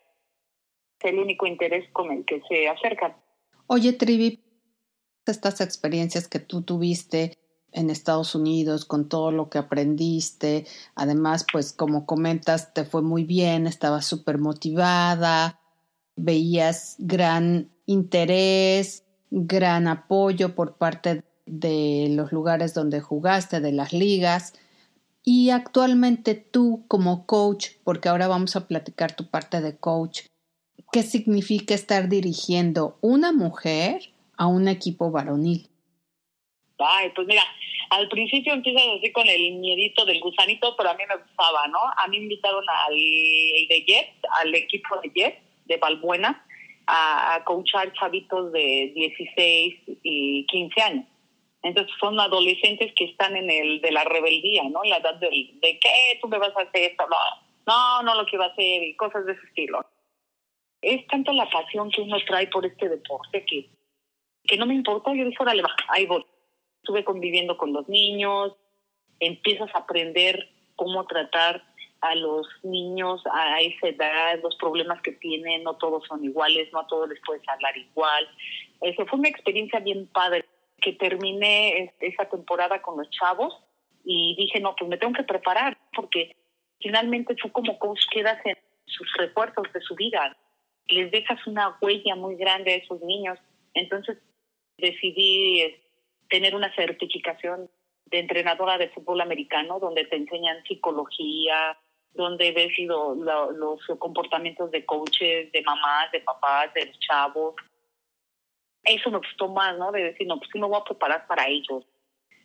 Es 0.99 1.11
el 1.11 1.19
único 1.19 1.45
interés 1.45 1.89
con 1.91 2.11
el 2.11 2.25
que 2.25 2.41
se 2.47 2.67
acercan. 2.67 3.15
Oye, 3.67 3.93
Trivi, 3.93 4.43
estas 5.25 5.61
experiencias 5.61 6.27
que 6.27 6.39
tú 6.39 6.63
tuviste 6.63 7.37
en 7.71 7.89
Estados 7.89 8.35
Unidos, 8.35 8.85
con 8.85 9.09
todo 9.09 9.31
lo 9.31 9.49
que 9.49 9.57
aprendiste, 9.57 10.65
además, 10.95 11.45
pues 11.51 11.73
como 11.73 12.05
comentas, 12.05 12.73
te 12.73 12.85
fue 12.85 13.01
muy 13.01 13.25
bien, 13.25 13.67
estabas 13.67 14.05
súper 14.05 14.37
motivada, 14.37 15.59
veías 16.15 16.95
gran 16.99 17.69
interés, 17.85 19.05
gran 19.29 19.87
apoyo 19.87 20.55
por 20.55 20.77
parte 20.77 21.23
de 21.45 22.07
los 22.11 22.31
lugares 22.31 22.73
donde 22.73 23.01
jugaste, 23.01 23.59
de 23.59 23.71
las 23.71 23.93
ligas. 23.93 24.53
Y 25.23 25.49
actualmente 25.49 26.35
tú 26.35 26.85
como 26.87 27.25
coach, 27.25 27.69
porque 27.83 28.09
ahora 28.09 28.27
vamos 28.27 28.55
a 28.55 28.67
platicar 28.67 29.15
tu 29.15 29.29
parte 29.29 29.61
de 29.61 29.77
coach, 29.77 30.21
¿qué 30.91 31.03
significa 31.03 31.73
estar 31.73 32.09
dirigiendo 32.09 32.97
una 33.01 33.31
mujer 33.31 34.13
a 34.37 34.47
un 34.47 34.67
equipo 34.67 35.11
varonil? 35.11 35.67
Ay, 36.77 37.11
pues 37.15 37.25
mira, 37.27 37.43
al 37.89 38.09
principio 38.09 38.53
empiezas 38.53 38.83
así 38.97 39.11
con 39.11 39.27
el 39.27 39.55
miedito 39.55 40.05
del 40.05 40.19
gusanito, 40.19 40.75
pero 40.77 40.89
a 40.89 40.93
mí 40.93 41.03
me 41.07 41.15
gustaba, 41.15 41.67
¿no? 41.67 41.79
A 41.97 42.07
mí 42.07 42.17
me 42.17 42.23
invitaron 42.23 42.63
al 42.69 42.95
de 42.95 43.83
Jets, 43.87 44.17
al 44.41 44.53
equipo 44.53 44.99
de 45.01 45.09
Jets, 45.09 45.37
de 45.65 45.77
Valbuena, 45.77 46.45
a, 46.87 47.35
a 47.35 47.43
coachar 47.45 47.93
chavitos 47.93 48.51
de 48.51 48.91
16 48.93 49.75
y 50.03 50.45
15 50.45 50.81
años. 50.81 51.05
Entonces 51.65 51.93
son 51.99 52.19
adolescentes 52.19 52.93
que 52.95 53.05
están 53.05 53.35
en 53.35 53.49
el 53.49 53.81
de 53.81 53.91
la 53.91 54.03
rebeldía, 54.03 54.63
¿no? 54.69 54.83
La 54.83 54.97
edad 54.97 55.15
de, 55.15 55.27
de 55.29 55.79
¿qué? 55.79 56.19
¿Tú 56.21 56.27
me 56.27 56.37
vas 56.37 56.55
a 56.55 56.61
hacer 56.61 56.91
esto? 56.91 57.05
No, 57.09 57.17
no, 57.67 58.03
no 58.03 58.21
lo 58.21 58.25
que 58.25 58.37
va 58.37 58.45
a 58.45 58.49
hacer 58.49 58.83
y 58.83 58.95
cosas 58.95 59.25
de 59.25 59.33
ese 59.33 59.45
estilo. 59.47 59.85
Es 60.81 61.05
tanto 61.07 61.33
la 61.33 61.49
pasión 61.49 61.89
que 61.89 62.01
uno 62.01 62.17
trae 62.27 62.47
por 62.47 62.65
este 62.65 62.87
deporte 62.87 63.43
que 63.45 63.69
que 64.47 64.57
no 64.57 64.65
me 64.65 64.75
importó, 64.75 65.13
yo 65.13 65.25
dije, 65.25 65.37
órale, 65.39 65.61
va, 65.61 65.75
ahí 65.89 66.05
voy. 66.05 66.25
Estuve 66.81 67.03
conviviendo 67.03 67.57
con 67.57 67.73
los 67.73 67.87
niños, 67.89 68.53
empiezas 69.19 69.73
a 69.73 69.79
aprender 69.79 70.49
cómo 70.75 71.05
tratar 71.05 71.63
a 72.01 72.15
los 72.15 72.47
niños 72.63 73.23
a 73.31 73.61
esa 73.61 73.87
edad, 73.87 74.39
los 74.43 74.55
problemas 74.57 75.01
que 75.01 75.13
tienen, 75.13 75.63
no 75.63 75.75
todos 75.77 76.05
son 76.07 76.23
iguales, 76.23 76.71
no 76.71 76.81
a 76.81 76.87
todos 76.87 77.09
les 77.09 77.19
puedes 77.25 77.47
hablar 77.49 77.75
igual. 77.75 78.27
Eso 78.81 79.05
fue 79.07 79.19
una 79.19 79.29
experiencia 79.29 79.79
bien 79.79 80.07
padre, 80.07 80.45
que 80.85 80.93
terminé 80.93 81.91
esa 81.99 82.29
temporada 82.29 82.79
con 82.79 82.95
los 82.95 83.09
chavos 83.09 83.57
y 84.03 84.35
dije, 84.37 84.59
no, 84.59 84.75
pues 84.75 84.87
me 84.87 84.97
tengo 84.97 85.13
que 85.13 85.23
preparar, 85.23 85.79
porque 85.95 86.35
finalmente 86.79 87.33
tú 87.33 87.51
como 87.51 87.79
coach 87.79 88.01
quedas 88.11 88.39
en 88.45 88.55
sus 88.85 89.11
recuerdos 89.17 89.65
de 89.73 89.81
su 89.81 89.95
vida, 89.95 90.37
les 90.87 91.09
dejas 91.09 91.39
una 91.47 91.75
huella 91.81 92.15
muy 92.15 92.35
grande 92.35 92.73
a 92.73 92.75
esos 92.75 93.01
niños. 93.01 93.39
Entonces 93.73 94.19
decidí 94.77 95.61
eh, 95.61 95.81
tener 96.29 96.53
una 96.53 96.71
certificación 96.75 97.67
de 98.05 98.19
entrenadora 98.19 98.77
de 98.77 98.89
fútbol 98.89 99.21
americano, 99.21 99.79
donde 99.79 100.05
te 100.05 100.17
enseñan 100.17 100.63
psicología, 100.65 101.75
donde 102.13 102.51
ves 102.51 102.77
los 102.77 103.79
comportamientos 103.97 104.69
de 104.69 104.85
coaches, 104.85 105.51
de 105.51 105.63
mamás, 105.63 106.11
de 106.11 106.19
papás, 106.19 106.71
de 106.75 106.91
chavos. 106.99 107.55
Eso 108.85 109.09
me 109.09 109.17
gustó 109.17 109.47
más, 109.47 109.77
¿no? 109.77 109.91
De 109.91 110.03
decir, 110.03 110.27
no, 110.27 110.37
pues 110.37 110.49
sí 110.51 110.59
me 110.59 110.67
voy 110.67 110.79
a 110.79 110.83
preparar 110.83 111.27
para 111.27 111.47
ellos 111.47 111.83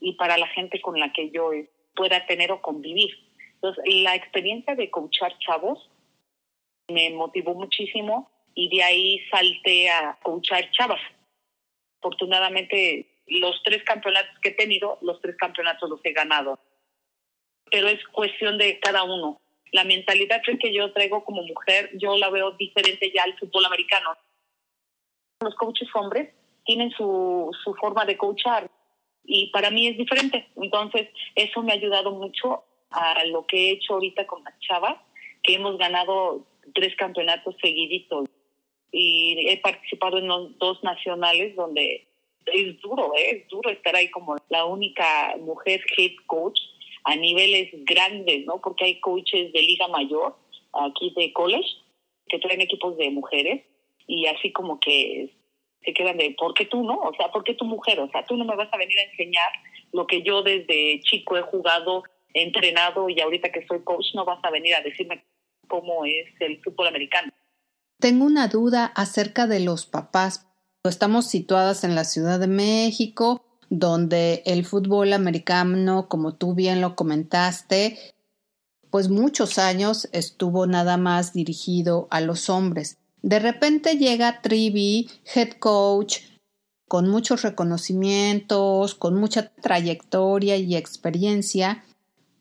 y 0.01 0.15
para 0.15 0.39
la 0.39 0.47
gente 0.49 0.81
con 0.81 0.99
la 0.99 1.13
que 1.13 1.31
yo 1.31 1.51
pueda 1.95 2.27
tener 2.27 2.51
o 2.53 2.63
convivir. 2.63 3.11
Entonces, 3.55 3.85
la 4.03 4.15
experiencia 4.15 4.75
de 4.75 4.91
coachar 4.91 5.39
chavos 5.39 5.91
me 6.89 7.11
motivó 7.11 7.55
muchísimo 7.55 8.31
y 8.55 8.75
de 8.75 8.83
ahí 8.83 9.21
salté 9.31 9.91
a 9.91 10.19
coachar 10.23 10.71
chavas. 10.71 11.01
Afortunadamente, 11.99 13.07
los 13.27 13.63
tres 13.63 13.83
campeonatos 13.85 14.39
que 14.43 14.51
he 14.51 14.55
tenido, 14.55 14.99
los 15.03 15.21
tres 15.21 15.37
campeonatos 15.37 15.89
los 15.89 16.01
he 16.05 16.13
ganado. 16.13 16.59
Pero 17.71 17.89
es 17.89 18.03
cuestión 18.09 18.59
de 18.59 18.81
cada 18.81 19.05
uno. 19.05 19.41
La 19.73 19.85
mentalidad 19.85 20.43
que 20.43 20.75
yo 20.75 20.93
traigo 20.93 21.25
como 21.25 21.43
mujer, 21.43 21.91
yo 21.95 22.17
la 22.17 22.31
veo 22.31 22.53
diferente 22.53 23.13
ya 23.15 23.23
al 23.23 23.39
fútbol 23.39 23.67
americano. 23.67 24.17
Los 25.41 25.55
coaches 25.55 25.89
hombres 25.95 26.35
tienen 26.67 26.91
su, 26.91 27.51
su 27.65 27.75
forma 27.75 28.05
de 28.05 28.17
coachar 28.17 28.71
y 29.25 29.47
para 29.51 29.71
mí 29.71 29.87
es 29.87 29.97
diferente. 29.97 30.49
Entonces, 30.57 31.09
eso 31.35 31.63
me 31.63 31.73
ha 31.73 31.77
ayudado 31.77 32.11
mucho 32.13 32.65
a 32.91 33.25
lo 33.25 33.47
que 33.47 33.57
he 33.57 33.73
hecho 33.73 33.95
ahorita 33.95 34.27
con 34.27 34.45
las 34.45 34.59
chavas, 34.61 34.97
que 35.43 35.55
hemos 35.55 35.79
ganado 35.79 36.45
tres 36.75 36.95
campeonatos 36.97 37.55
seguiditos 37.63 38.29
y 38.93 39.47
he 39.49 39.57
participado 39.59 40.19
en 40.19 40.59
dos 40.59 40.83
nacionales 40.83 41.55
donde 41.57 42.07
es 42.47 42.81
duro, 42.81 43.13
¿eh? 43.17 43.37
es 43.37 43.49
duro 43.49 43.71
estar 43.71 43.95
ahí 43.95 44.11
como 44.11 44.37
la 44.49 44.65
única 44.65 45.37
mujer 45.41 45.81
head 45.97 46.13
coach 46.27 46.59
a 47.05 47.17
niveles 47.17 47.71
grandes, 47.85 48.45
¿no? 48.45 48.61
Porque 48.61 48.85
hay 48.85 49.01
coaches 49.01 49.53
de 49.53 49.63
liga 49.63 49.89
mayor, 49.89 50.37
aquí 50.73 51.13
de 51.17 51.33
college, 51.33 51.69
que 52.29 52.39
traen 52.39 52.61
equipos 52.61 52.97
de 52.97 53.11
mujeres 53.11 53.63
y 54.11 54.27
así 54.27 54.51
como 54.53 54.81
que 54.81 55.33
se 55.85 55.95
quedan 55.95 56.19
de, 56.19 56.35
¿por 56.39 56.53
qué 56.55 56.67
tú 56.67 56.83
no? 56.83 56.99
O 56.99 57.15
sea, 57.15 57.31
¿por 57.31 57.45
qué 57.45 57.55
tu 57.55 57.65
mujer? 57.65 58.01
O 58.01 58.11
sea, 58.11 58.25
tú 58.27 58.37
no 58.37 58.45
me 58.45 58.57
vas 58.57 58.69
a 58.73 58.77
venir 58.77 58.99
a 58.99 59.11
enseñar 59.11 59.49
lo 59.93 60.07
que 60.07 60.23
yo 60.23 60.43
desde 60.43 61.01
chico 61.03 61.37
he 61.37 61.43
jugado, 61.43 62.03
he 62.35 62.43
entrenado 62.43 63.09
y 63.09 63.21
ahorita 63.21 63.53
que 63.53 63.65
soy 63.67 63.83
coach 63.85 64.07
no 64.15 64.25
vas 64.25 64.41
a 64.43 64.51
venir 64.51 64.75
a 64.75 64.83
decirme 64.83 65.25
cómo 65.69 66.05
es 66.05 66.27
el 66.41 66.61
fútbol 66.63 66.89
americano. 66.89 67.33
Tengo 68.01 68.25
una 68.25 68.49
duda 68.49 68.93
acerca 68.97 69.47
de 69.47 69.61
los 69.61 69.87
papás. 69.87 70.49
Estamos 70.83 71.29
situadas 71.29 71.85
en 71.85 71.95
la 71.95 72.05
Ciudad 72.05 72.41
de 72.41 72.49
México, 72.49 73.45
donde 73.69 74.43
el 74.45 74.65
fútbol 74.65 75.13
americano, 75.13 76.09
como 76.09 76.35
tú 76.35 76.55
bien 76.55 76.81
lo 76.81 76.97
comentaste, 76.97 77.97
pues 78.91 79.09
muchos 79.09 79.59
años 79.59 80.09
estuvo 80.13 80.67
nada 80.67 80.97
más 80.97 81.33
dirigido 81.33 82.09
a 82.11 82.21
los 82.21 82.51
hombres. 82.51 83.00
De 83.23 83.39
repente 83.39 83.97
llega 83.97 84.41
Trivi, 84.41 85.09
head 85.35 85.53
coach, 85.59 86.19
con 86.89 87.09
muchos 87.09 87.43
reconocimientos, 87.43 88.95
con 88.95 89.15
mucha 89.15 89.53
trayectoria 89.55 90.57
y 90.57 90.75
experiencia, 90.75 91.85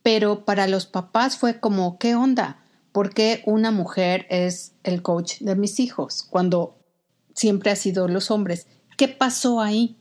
pero 0.01 0.45
para 0.45 0.67
los 0.67 0.87
papás 0.87 1.37
fue 1.37 1.59
como, 1.59 1.99
¿qué 1.99 2.15
onda? 2.15 2.63
¿Por 2.91 3.13
qué 3.13 3.43
una 3.45 3.69
mujer 3.69 4.25
es 4.29 4.73
el 4.83 5.03
coach 5.03 5.39
de 5.41 5.55
mis 5.55 5.79
hijos 5.79 6.23
cuando 6.23 6.77
siempre 7.35 7.69
ha 7.69 7.75
sido 7.75 8.07
los 8.07 8.31
hombres? 8.31 8.67
¿Qué 8.97 9.07
pasó 9.07 9.61
ahí? 9.61 9.95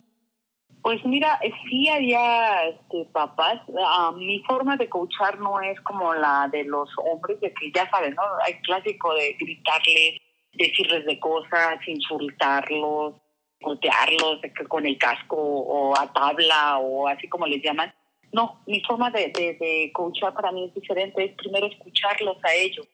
Pues 0.83 1.05
mira, 1.05 1.39
sí 1.69 1.89
había 1.89 2.69
este, 2.69 3.05
papás. 3.13 3.61
Ah, 3.85 4.13
mi 4.17 4.43
forma 4.45 4.77
de 4.77 4.89
coachar 4.89 5.39
no 5.39 5.61
es 5.61 5.79
como 5.83 6.15
la 6.15 6.49
de 6.51 6.65
los 6.65 6.89
hombres, 7.05 7.39
de 7.41 7.53
que 7.53 7.71
ya 7.75 7.91
saben, 7.91 8.15
¿no? 8.15 8.23
Hay 8.47 8.55
clásico 8.63 9.13
de 9.13 9.35
gritarles, 9.39 10.21
decirles 10.59 11.07
de 11.07 11.19
cosas, 11.19 11.79
insultarlos, 11.87 13.15
golpearlos 13.61 14.41
con 14.69 14.87
el 14.87 14.99
casco 14.99 15.37
o 15.37 15.99
a 15.99 16.13
tabla 16.13 16.79
o 16.79 17.09
así 17.09 17.29
como 17.29 17.47
les 17.47 17.63
llaman. 17.63 17.95
No, 18.33 18.61
mi 18.67 18.81
forma 18.83 19.11
de, 19.11 19.29
de, 19.29 19.55
de 19.55 19.91
coachar 19.93 20.35
para 20.35 20.53
mí 20.53 20.65
es 20.65 20.75
diferente, 20.75 21.25
es 21.25 21.35
primero 21.37 21.67
escucharlos 21.67 22.37
a 22.45 22.55
ellos. 22.55 22.87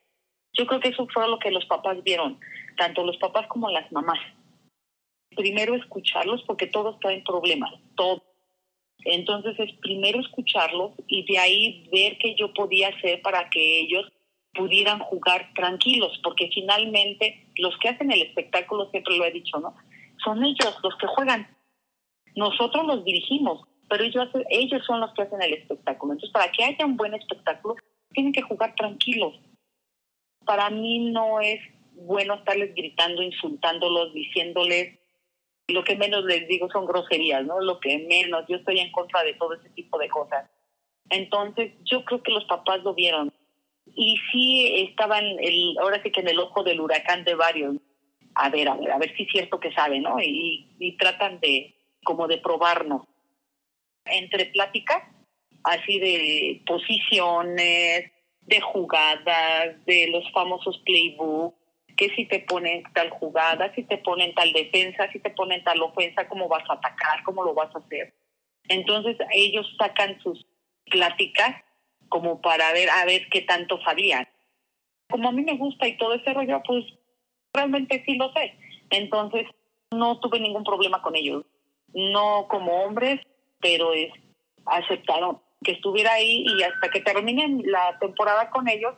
Yo 0.52 0.66
creo 0.66 0.80
que 0.80 0.90
eso 0.90 1.06
fue 1.12 1.28
lo 1.28 1.38
que 1.38 1.50
los 1.50 1.64
papás 1.66 2.02
vieron, 2.04 2.38
tanto 2.76 3.04
los 3.04 3.16
papás 3.16 3.46
como 3.48 3.68
las 3.70 3.90
mamás. 3.90 4.20
Primero 5.34 5.74
escucharlos 5.74 6.42
porque 6.46 6.68
todos 6.68 7.00
traen 7.00 7.24
problemas, 7.24 7.72
todos. 7.96 8.22
Entonces 9.04 9.58
es 9.58 9.72
primero 9.80 10.20
escucharlos 10.20 10.92
y 11.08 11.24
de 11.24 11.38
ahí 11.38 11.88
ver 11.92 12.16
qué 12.18 12.36
yo 12.36 12.54
podía 12.54 12.88
hacer 12.88 13.20
para 13.22 13.50
que 13.50 13.80
ellos 13.80 14.10
pudieran 14.54 15.00
jugar 15.00 15.50
tranquilos, 15.54 16.18
porque 16.22 16.48
finalmente 16.52 17.48
los 17.56 17.76
que 17.78 17.88
hacen 17.88 18.10
el 18.10 18.22
espectáculo, 18.22 18.90
siempre 18.90 19.16
lo 19.16 19.24
he 19.24 19.30
dicho, 19.30 19.58
¿no? 19.58 19.74
Son 20.22 20.44
ellos 20.44 20.78
los 20.82 20.96
que 20.96 21.06
juegan. 21.06 21.48
Nosotros 22.36 22.86
los 22.86 23.04
dirigimos, 23.04 23.62
pero 23.88 24.04
ellos, 24.04 24.28
ellos 24.50 24.84
son 24.86 25.00
los 25.00 25.12
que 25.14 25.22
hacen 25.22 25.42
el 25.42 25.54
espectáculo. 25.54 26.12
Entonces, 26.12 26.32
para 26.32 26.50
que 26.50 26.64
haya 26.64 26.86
un 26.86 26.96
buen 26.96 27.14
espectáculo, 27.14 27.76
tienen 28.12 28.32
que 28.32 28.42
jugar 28.42 28.74
tranquilos. 28.74 29.34
Para 30.44 30.70
mí 30.70 31.10
no 31.10 31.40
es 31.40 31.60
bueno 31.92 32.34
estarles 32.34 32.74
gritando, 32.74 33.22
insultándolos, 33.22 34.12
diciéndoles, 34.14 34.98
lo 35.68 35.84
que 35.84 35.96
menos 35.96 36.24
les 36.24 36.46
digo 36.48 36.68
son 36.70 36.86
groserías, 36.86 37.44
¿no? 37.44 37.60
Lo 37.60 37.80
que 37.80 37.98
menos, 37.98 38.44
yo 38.48 38.56
estoy 38.56 38.80
en 38.80 38.92
contra 38.92 39.22
de 39.22 39.34
todo 39.34 39.54
ese 39.54 39.70
tipo 39.70 39.98
de 39.98 40.08
cosas. 40.08 40.50
Entonces, 41.10 41.72
yo 41.84 42.04
creo 42.04 42.22
que 42.22 42.32
los 42.32 42.44
papás 42.44 42.82
lo 42.82 42.94
vieron. 42.94 43.32
Y 43.86 44.16
sí 44.32 44.86
estaban, 44.88 45.24
el, 45.24 45.76
ahora 45.80 46.02
sí 46.02 46.10
que 46.10 46.20
en 46.20 46.28
el 46.28 46.38
ojo 46.38 46.62
del 46.62 46.80
huracán 46.80 47.24
de 47.24 47.34
varios. 47.34 47.76
A 48.34 48.48
ver, 48.50 48.68
a 48.68 48.74
ver, 48.74 48.90
a 48.90 48.98
ver 48.98 49.14
si 49.16 49.24
es 49.24 49.28
cierto 49.30 49.60
que 49.60 49.72
saben, 49.72 50.02
¿no? 50.02 50.20
Y, 50.20 50.74
y 50.78 50.96
tratan 50.96 51.38
de, 51.40 51.74
como 52.02 52.26
de 52.26 52.38
probarnos 52.38 53.02
entre 54.06 54.46
pláticas, 54.46 55.02
así 55.64 55.98
de 55.98 56.62
posiciones, 56.66 58.10
de 58.42 58.60
jugadas, 58.60 59.84
de 59.86 60.08
los 60.08 60.30
famosos 60.32 60.78
playbook, 60.84 61.54
que 61.96 62.10
si 62.14 62.26
te 62.26 62.40
ponen 62.40 62.82
tal 62.92 63.10
jugada, 63.10 63.72
si 63.74 63.84
te 63.84 63.98
ponen 63.98 64.34
tal 64.34 64.52
defensa, 64.52 65.10
si 65.12 65.20
te 65.20 65.30
ponen 65.30 65.62
tal 65.64 65.80
ofensa, 65.82 66.28
cómo 66.28 66.48
vas 66.48 66.68
a 66.68 66.74
atacar, 66.74 67.22
cómo 67.24 67.44
lo 67.44 67.54
vas 67.54 67.74
a 67.74 67.78
hacer. 67.78 68.12
Entonces 68.68 69.16
ellos 69.32 69.66
sacan 69.78 70.20
sus 70.20 70.44
pláticas 70.90 71.63
como 72.08 72.40
para 72.40 72.72
ver 72.72 72.88
a 72.90 73.04
ver 73.04 73.28
qué 73.30 73.42
tanto 73.42 73.80
sabían. 73.82 74.28
Como 75.10 75.28
a 75.28 75.32
mí 75.32 75.42
me 75.42 75.56
gusta 75.56 75.86
y 75.86 75.96
todo 75.96 76.14
ese 76.14 76.32
rollo, 76.32 76.62
pues 76.66 76.84
realmente 77.52 78.02
sí 78.06 78.16
lo 78.16 78.32
sé. 78.32 78.54
Entonces 78.90 79.46
no 79.90 80.18
tuve 80.20 80.40
ningún 80.40 80.64
problema 80.64 81.02
con 81.02 81.16
ellos. 81.16 81.44
No 81.92 82.46
como 82.48 82.84
hombres, 82.84 83.20
pero 83.60 83.92
es, 83.92 84.12
aceptaron 84.66 85.40
que 85.62 85.72
estuviera 85.72 86.12
ahí 86.12 86.44
y 86.46 86.62
hasta 86.62 86.90
que 86.90 87.00
terminen 87.00 87.62
la 87.64 87.98
temporada 87.98 88.50
con 88.50 88.68
ellos, 88.68 88.94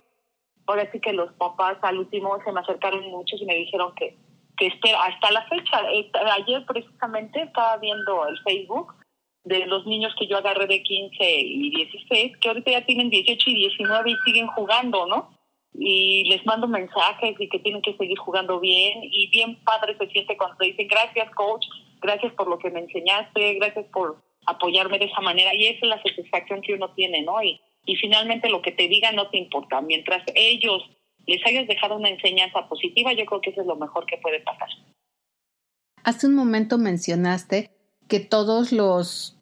ahora 0.67 0.91
sí 0.91 1.01
que 1.01 1.13
los 1.13 1.33
papás 1.35 1.79
al 1.83 1.99
último 1.99 2.37
se 2.45 2.53
me 2.53 2.61
acercaron 2.61 3.09
muchos 3.11 3.41
y 3.41 3.47
me 3.47 3.55
dijeron 3.55 3.95
que, 3.95 4.17
que 4.57 4.73
hasta 4.99 5.31
la 5.31 5.47
fecha, 5.47 5.81
eh, 5.93 6.11
ayer 6.39 6.65
precisamente 6.67 7.43
estaba 7.43 7.77
viendo 7.77 8.27
el 8.27 8.39
Facebook 8.41 8.95
de 9.47 9.65
los 9.67 9.87
niños 9.87 10.13
que 10.19 10.27
yo 10.27 10.37
agarré 10.37 10.67
de 10.67 10.83
15 10.83 11.41
y 11.41 11.71
16, 11.71 12.37
que 12.39 12.49
ahorita 12.49 12.73
ya 12.73 12.85
tienen 12.85 13.11
18 13.11 13.51
y 13.51 13.55
19 13.55 14.11
y 14.11 14.17
siguen 14.25 14.49
jugando, 14.49 15.07
¿no? 15.07 15.39
Y 15.73 16.25
les 16.25 16.45
mando 16.45 16.67
mensajes 16.67 17.37
y 17.39 17.49
que 17.49 17.61
tienen 17.61 17.81
que 17.81 17.97
seguir 17.97 18.19
jugando 18.19 18.59
bien 18.59 18.99
y 19.05 19.31
bien 19.31 19.63
padre 19.63 19.97
se 19.99 20.09
siente 20.09 20.37
cuando 20.37 20.57
te 20.57 20.67
dicen 20.67 20.89
gracias 20.89 21.31
coach, 21.37 21.65
gracias 22.01 22.33
por 22.33 22.49
lo 22.49 22.59
que 22.59 22.71
me 22.71 22.81
enseñaste, 22.81 23.55
gracias 23.55 23.87
por 23.93 24.21
apoyarme 24.47 24.99
de 24.99 25.05
esa 25.05 25.21
manera 25.21 25.55
y 25.55 25.67
esa 25.67 25.79
es 25.83 25.89
la 25.89 26.03
satisfacción 26.03 26.61
que 26.61 26.75
uno 26.75 26.93
tiene, 26.95 27.23
¿no? 27.23 27.41
Y, 27.41 27.61
y 27.85 27.95
finalmente 27.97 28.51
lo 28.51 28.63
que 28.63 28.73
te 28.73 28.89
digan 28.89 29.15
no 29.15 29.29
te 29.31 29.39
importa. 29.39 29.81
Mientras 29.81 30.25
ellos 30.35 30.83
les 31.25 31.45
hayas 31.47 31.69
dejado 31.69 31.97
una 31.97 32.09
enseñanza 32.09 32.69
positiva, 32.69 33.13
yo 33.13 33.27
creo 33.27 33.41
que 33.41 33.51
eso 33.51 33.61
es 33.61 33.67
lo 33.69 33.77
mejor 33.77 34.07
que 34.07 34.19
puede 34.19 34.41
pasar. 34.41 34.69
Hace 36.03 36.27
un 36.27 36.35
momento 36.35 36.79
mencionaste 36.79 37.71
que 38.09 38.19
todos 38.21 38.73
los 38.73 39.36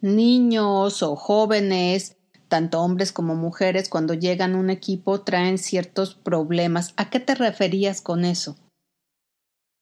niños 0.00 1.02
o 1.02 1.16
jóvenes, 1.16 2.16
tanto 2.48 2.80
hombres 2.80 3.12
como 3.12 3.34
mujeres, 3.34 3.88
cuando 3.88 4.14
llegan 4.14 4.54
a 4.54 4.58
un 4.58 4.70
equipo 4.70 5.22
traen 5.22 5.58
ciertos 5.58 6.14
problemas. 6.14 6.94
¿A 6.96 7.10
qué 7.10 7.20
te 7.20 7.34
referías 7.34 8.00
con 8.00 8.24
eso? 8.24 8.56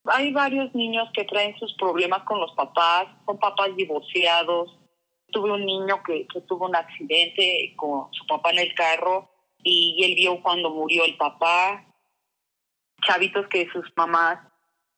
Hay 0.05 0.33
varios 0.33 0.75
niños 0.75 1.09
que 1.13 1.25
traen 1.25 1.57
sus 1.59 1.75
problemas 1.75 2.23
con 2.25 2.41
los 2.41 2.53
papás, 2.53 3.09
son 3.25 3.39
papás 3.39 3.75
divorciados. 3.77 4.79
Tuve 5.29 5.53
un 5.53 5.67
niño 5.67 6.03
que, 6.05 6.27
tuvo 6.47 6.67
un 6.67 6.77
accidente 6.77 7.75
con 7.77 8.13
su 8.13 8.25
papá 8.27 8.51
en 8.51 8.61
el 8.61 8.75
carro 8.75 9.29
y 9.63 10.01
él 10.05 10.15
vio 10.15 10.41
cuando 10.43 10.71
murió 10.71 11.05
el 11.05 11.17
papá. 11.17 11.85
Chavitos 13.05 13.47
que 13.49 13.69
sus 13.73 13.85
mamás 13.97 14.39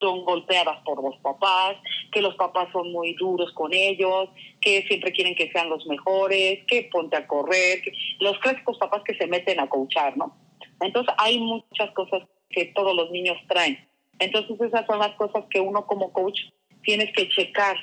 son 0.00 0.24
golpeadas 0.24 0.80
por 0.84 1.02
los 1.02 1.16
papás, 1.18 1.76
que 2.12 2.22
los 2.22 2.34
papás 2.36 2.68
son 2.72 2.92
muy 2.92 3.14
duros 3.14 3.52
con 3.52 3.72
ellos, 3.72 4.28
que 4.60 4.82
siempre 4.82 5.12
quieren 5.12 5.34
que 5.34 5.50
sean 5.50 5.68
los 5.68 5.86
mejores, 5.86 6.60
que 6.66 6.88
ponte 6.90 7.16
a 7.16 7.26
correr, 7.26 7.82
los 8.20 8.38
clásicos 8.38 8.78
papás 8.78 9.02
que 9.04 9.14
se 9.16 9.26
meten 9.26 9.60
a 9.60 9.68
coachar, 9.68 10.16
¿no? 10.16 10.36
Entonces 10.80 11.12
hay 11.18 11.38
muchas 11.38 11.90
cosas 11.92 12.22
que 12.50 12.66
todos 12.66 12.94
los 12.94 13.10
niños 13.10 13.36
traen. 13.48 13.78
Entonces 14.18 14.60
esas 14.60 14.86
son 14.86 14.98
las 14.98 15.14
cosas 15.16 15.44
que 15.50 15.60
uno 15.60 15.86
como 15.86 16.12
coach 16.12 16.40
tienes 16.82 17.12
que 17.12 17.28
checar 17.28 17.76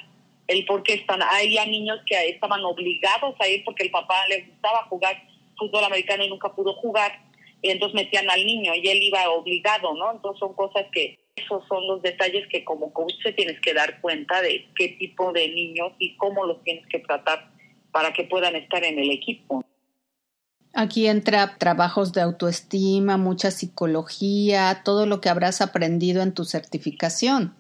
el 0.48 0.66
por 0.66 0.84
qué 0.84 0.94
están. 0.94 1.22
Hay 1.22 1.54
ya 1.54 1.66
niños 1.66 2.00
que 2.06 2.16
estaban 2.30 2.64
obligados 2.64 3.36
a 3.40 3.48
ir 3.48 3.64
porque 3.64 3.84
el 3.84 3.92
papá 3.92 4.16
les 4.30 4.48
gustaba 4.48 4.84
jugar 4.84 5.22
fútbol 5.58 5.84
americano 5.84 6.24
y 6.24 6.30
nunca 6.30 6.54
pudo 6.54 6.74
jugar, 6.74 7.20
y 7.66 7.72
entonces 7.72 7.96
metían 7.96 8.30
al 8.30 8.46
niño 8.46 8.74
y 8.76 8.88
él 8.88 9.02
iba 9.02 9.28
obligado, 9.32 9.96
¿no? 9.96 10.12
Entonces 10.12 10.40
son 10.40 10.54
cosas 10.54 10.86
que 10.92 11.18
esos 11.36 11.68
son 11.68 11.88
los 11.88 12.00
detalles 12.04 12.48
que 12.52 12.64
como 12.64 12.94
coach 12.94 13.16
se 13.24 13.34
tienes 13.34 13.60
que 13.60 13.74
dar 13.74 14.00
cuenta 14.02 14.40
de 14.44 14.68
qué 14.76 14.90
tipo 14.90 15.34
de 15.34 15.50
niños 15.50 15.94
y 15.98 16.16
cómo 16.18 16.46
los 16.46 16.64
tienes 16.64 16.86
que 16.90 17.00
tratar 17.00 17.50
para 17.92 18.14
que 18.14 18.26
puedan 18.26 18.56
estar 18.56 18.84
en 18.84 19.00
el 19.00 19.10
equipo. 19.10 19.66
Aquí 20.76 21.08
entra 21.08 21.58
trabajos 21.58 22.14
de 22.14 22.22
autoestima, 22.22 23.18
mucha 23.18 23.50
psicología, 23.50 24.84
todo 24.86 25.08
lo 25.08 25.20
que 25.20 25.30
habrás 25.30 25.60
aprendido 25.62 26.22
en 26.22 26.36
tu 26.36 26.46
certificación. 26.46 27.56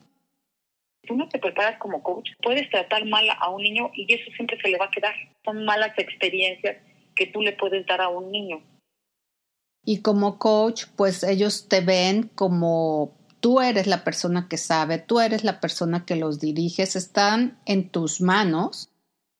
Tú 1.07 1.15
no 1.15 1.27
te 1.29 1.39
preparas 1.39 1.79
como 1.79 2.03
coach, 2.03 2.29
puedes 2.43 2.69
tratar 2.69 3.05
mal 3.05 3.25
a 3.39 3.49
un 3.49 3.63
niño 3.63 3.89
y 3.95 4.13
eso 4.13 4.29
siempre 4.35 4.59
se 4.61 4.69
le 4.69 4.77
va 4.77 4.85
a 4.85 4.91
quedar. 4.91 5.15
Son 5.43 5.65
malas 5.65 5.97
experiencias 5.97 6.77
que 7.15 7.25
tú 7.25 7.41
le 7.41 7.53
puedes 7.53 7.87
dar 7.87 8.01
a 8.01 8.09
un 8.09 8.31
niño. 8.31 8.61
Y 9.85 10.01
como 10.01 10.39
coach, 10.39 10.85
pues 10.95 11.23
ellos 11.23 11.67
te 11.69 11.81
ven 11.81 12.29
como 12.33 13.15
tú 13.39 13.61
eres 13.61 13.85
la 13.85 14.03
persona 14.03 14.47
que 14.49 14.57
sabe, 14.57 14.97
tú 14.97 15.19
eres 15.19 15.43
la 15.43 15.59
persona 15.59 16.03
que 16.03 16.15
los 16.15 16.39
diriges, 16.39 16.95
están 16.95 17.59
en 17.67 17.89
tus 17.89 18.19
manos. 18.19 18.89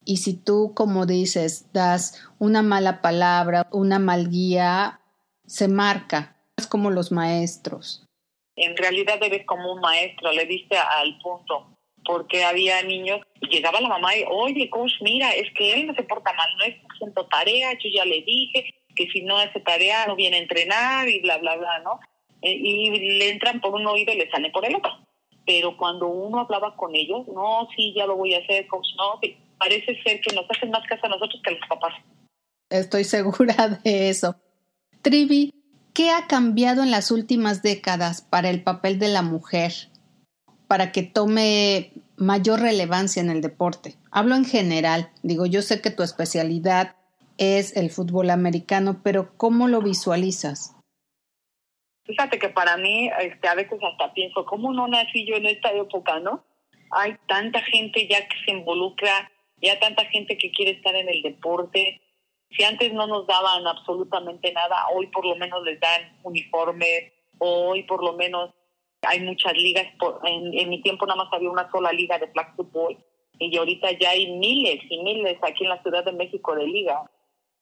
Y 0.05 0.17
si 0.17 0.35
tú, 0.35 0.73
como 0.75 1.07
dices, 1.07 1.73
das 1.73 2.23
una 2.37 2.61
mala 2.61 3.01
palabra, 3.01 3.67
una 3.71 3.97
mal 3.97 4.29
guía, 4.29 4.99
se 5.47 5.67
marca. 5.67 6.37
Es 6.55 6.67
como 6.67 6.91
los 6.91 7.11
maestros. 7.11 8.05
En 8.55 8.77
realidad 8.77 9.17
eres 9.23 9.43
como 9.47 9.73
un 9.73 9.81
maestro, 9.81 10.31
le 10.31 10.45
diste 10.45 10.77
al 10.77 11.17
punto. 11.23 11.75
Porque 12.05 12.43
había 12.43 12.83
niños, 12.83 13.21
llegaba 13.49 13.81
la 13.81 13.89
mamá 13.89 14.15
y, 14.15 14.23
oye, 14.29 14.69
coach, 14.69 14.93
mira, 15.01 15.31
es 15.31 15.51
que 15.57 15.73
él 15.73 15.87
no 15.87 15.95
se 15.95 16.03
porta 16.03 16.31
mal, 16.33 16.49
no 16.59 16.65
es 16.65 16.75
haciendo 16.93 17.25
tarea, 17.25 17.73
yo 17.73 17.89
ya 17.91 18.05
le 18.05 18.21
dije 18.21 18.84
que 18.95 19.07
si 19.09 19.21
no 19.21 19.37
hace 19.37 19.59
tarea 19.59 20.07
no 20.07 20.15
viene 20.15 20.37
a 20.37 20.41
entrenar 20.41 21.09
y 21.09 21.19
bla, 21.21 21.37
bla, 21.37 21.55
bla, 21.57 21.79
¿no? 21.79 21.99
Eh, 22.41 22.51
y 22.51 23.17
le 23.17 23.29
entran 23.29 23.59
por 23.61 23.73
un 23.73 23.85
oído 23.87 24.13
y 24.13 24.17
le 24.17 24.29
salen 24.29 24.51
por 24.51 24.65
el 24.65 24.75
otro. 24.75 24.91
Pero 25.45 25.77
cuando 25.77 26.07
uno 26.07 26.39
hablaba 26.39 26.75
con 26.75 26.95
ellos, 26.95 27.27
no, 27.27 27.67
sí, 27.75 27.93
ya 27.95 28.05
lo 28.05 28.15
voy 28.15 28.33
a 28.33 28.39
hacer, 28.39 28.67
coach, 28.67 28.87
no, 28.97 29.19
parece 29.57 30.01
ser 30.03 30.21
que 30.21 30.33
nos 30.33 30.45
hacen 30.49 30.71
más 30.71 30.85
caso 30.87 31.05
a 31.05 31.09
nosotros 31.09 31.41
que 31.43 31.51
a 31.51 31.53
los 31.53 31.69
papás. 31.69 31.93
Estoy 32.69 33.03
segura 33.03 33.79
de 33.83 34.09
eso. 34.09 34.35
Trivi, 35.01 35.53
¿qué 35.93 36.09
ha 36.11 36.27
cambiado 36.27 36.83
en 36.83 36.91
las 36.91 37.11
últimas 37.11 37.61
décadas 37.61 38.21
para 38.21 38.49
el 38.49 38.63
papel 38.63 38.99
de 38.99 39.09
la 39.09 39.21
mujer? 39.21 39.73
Para 40.67 40.91
que 40.91 41.03
tome 41.03 41.91
mayor 42.17 42.61
relevancia 42.61 43.21
en 43.21 43.29
el 43.29 43.41
deporte. 43.41 43.97
Hablo 44.09 44.35
en 44.35 44.45
general. 44.45 45.11
Digo, 45.21 45.45
yo 45.45 45.61
sé 45.61 45.81
que 45.81 45.91
tu 45.91 46.01
especialidad 46.01 46.95
es 47.37 47.75
el 47.75 47.89
fútbol 47.89 48.29
americano, 48.29 49.01
pero 49.03 49.35
¿cómo 49.37 49.67
lo 49.67 49.81
visualizas? 49.81 50.75
Fíjate 52.05 52.37
que 52.37 52.49
para 52.49 52.77
mí, 52.77 53.09
este, 53.19 53.47
a 53.47 53.55
veces 53.55 53.79
hasta 53.81 54.13
pienso, 54.13 54.45
¿cómo 54.45 54.73
no 54.73 54.87
nací 54.87 55.25
yo 55.25 55.35
en 55.35 55.47
esta 55.47 55.71
época, 55.71 56.19
no? 56.19 56.43
Hay 56.91 57.17
tanta 57.27 57.61
gente 57.61 58.07
ya 58.07 58.27
que 58.27 58.37
se 58.45 58.51
involucra, 58.51 59.31
ya 59.57 59.79
tanta 59.79 60.05
gente 60.05 60.37
que 60.37 60.51
quiere 60.51 60.71
estar 60.71 60.95
en 60.95 61.09
el 61.09 61.21
deporte. 61.23 62.01
Si 62.51 62.63
antes 62.63 62.93
no 62.93 63.07
nos 63.07 63.25
daban 63.25 63.65
absolutamente 63.65 64.53
nada, 64.53 64.87
hoy 64.93 65.07
por 65.07 65.25
lo 65.25 65.35
menos 65.35 65.63
les 65.63 65.79
dan 65.79 66.19
uniformes, 66.23 67.11
hoy 67.39 67.83
por 67.83 68.03
lo 68.03 68.13
menos 68.13 68.51
hay 69.01 69.21
muchas 69.21 69.53
ligas. 69.53 69.87
En, 70.25 70.53
en 70.57 70.69
mi 70.69 70.81
tiempo 70.83 71.07
nada 71.07 71.23
más 71.23 71.33
había 71.33 71.49
una 71.49 71.69
sola 71.71 71.91
liga 71.91 72.19
de 72.19 72.27
flag 72.27 72.55
football 72.55 72.97
y 73.39 73.57
ahorita 73.57 73.91
ya 73.99 74.11
hay 74.11 74.31
miles 74.37 74.79
y 74.89 75.03
miles 75.03 75.37
aquí 75.41 75.63
en 75.63 75.69
la 75.69 75.81
Ciudad 75.81 76.05
de 76.05 76.11
México 76.11 76.55
de 76.55 76.67
liga. 76.67 77.09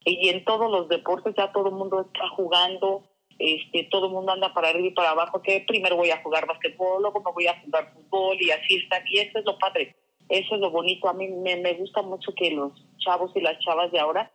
Y 0.06 0.30
en 0.30 0.44
todos 0.44 0.70
los 0.70 0.90
deportes 0.90 1.34
ya 1.38 1.52
todo 1.52 1.70
el 1.70 1.76
mundo 1.76 2.02
está 2.02 2.28
jugando 2.30 3.04
este, 3.40 3.88
todo 3.92 4.08
el 4.08 4.14
mundo 4.14 4.32
anda 4.32 4.54
para 4.54 4.70
arriba 4.70 4.88
y 4.88 4.92
para 4.92 5.12
abajo, 5.12 5.42
que 5.42 5.64
primero 5.68 5.96
voy 5.96 6.12
a 6.12 6.22
jugar 6.22 6.48
basquetbol, 6.48 7.02
luego 7.02 7.22
me 7.22 7.32
voy 7.32 7.48
a 7.48 7.60
jugar 7.62 7.94
fútbol 7.94 8.38
y 8.40 8.52
así 8.52 8.78
está. 8.78 9.04
Y 9.08 9.20
eso 9.20 9.40
es 9.40 9.46
lo 9.46 9.58
padre, 9.58 9.96
eso 10.30 10.56
es 10.56 10.62
lo 10.62 10.72
bonito. 10.72 11.10
A 11.10 11.14
mí 11.14 11.28
me, 11.28 11.56
me 11.58 11.74
gusta 11.74 12.02
mucho 12.02 12.34
que 12.36 12.52
los 12.52 12.72
chavos 13.00 13.32
y 13.36 13.42
las 13.42 13.60
chavas 13.60 13.92
de 13.92 14.00
ahora 14.00 14.32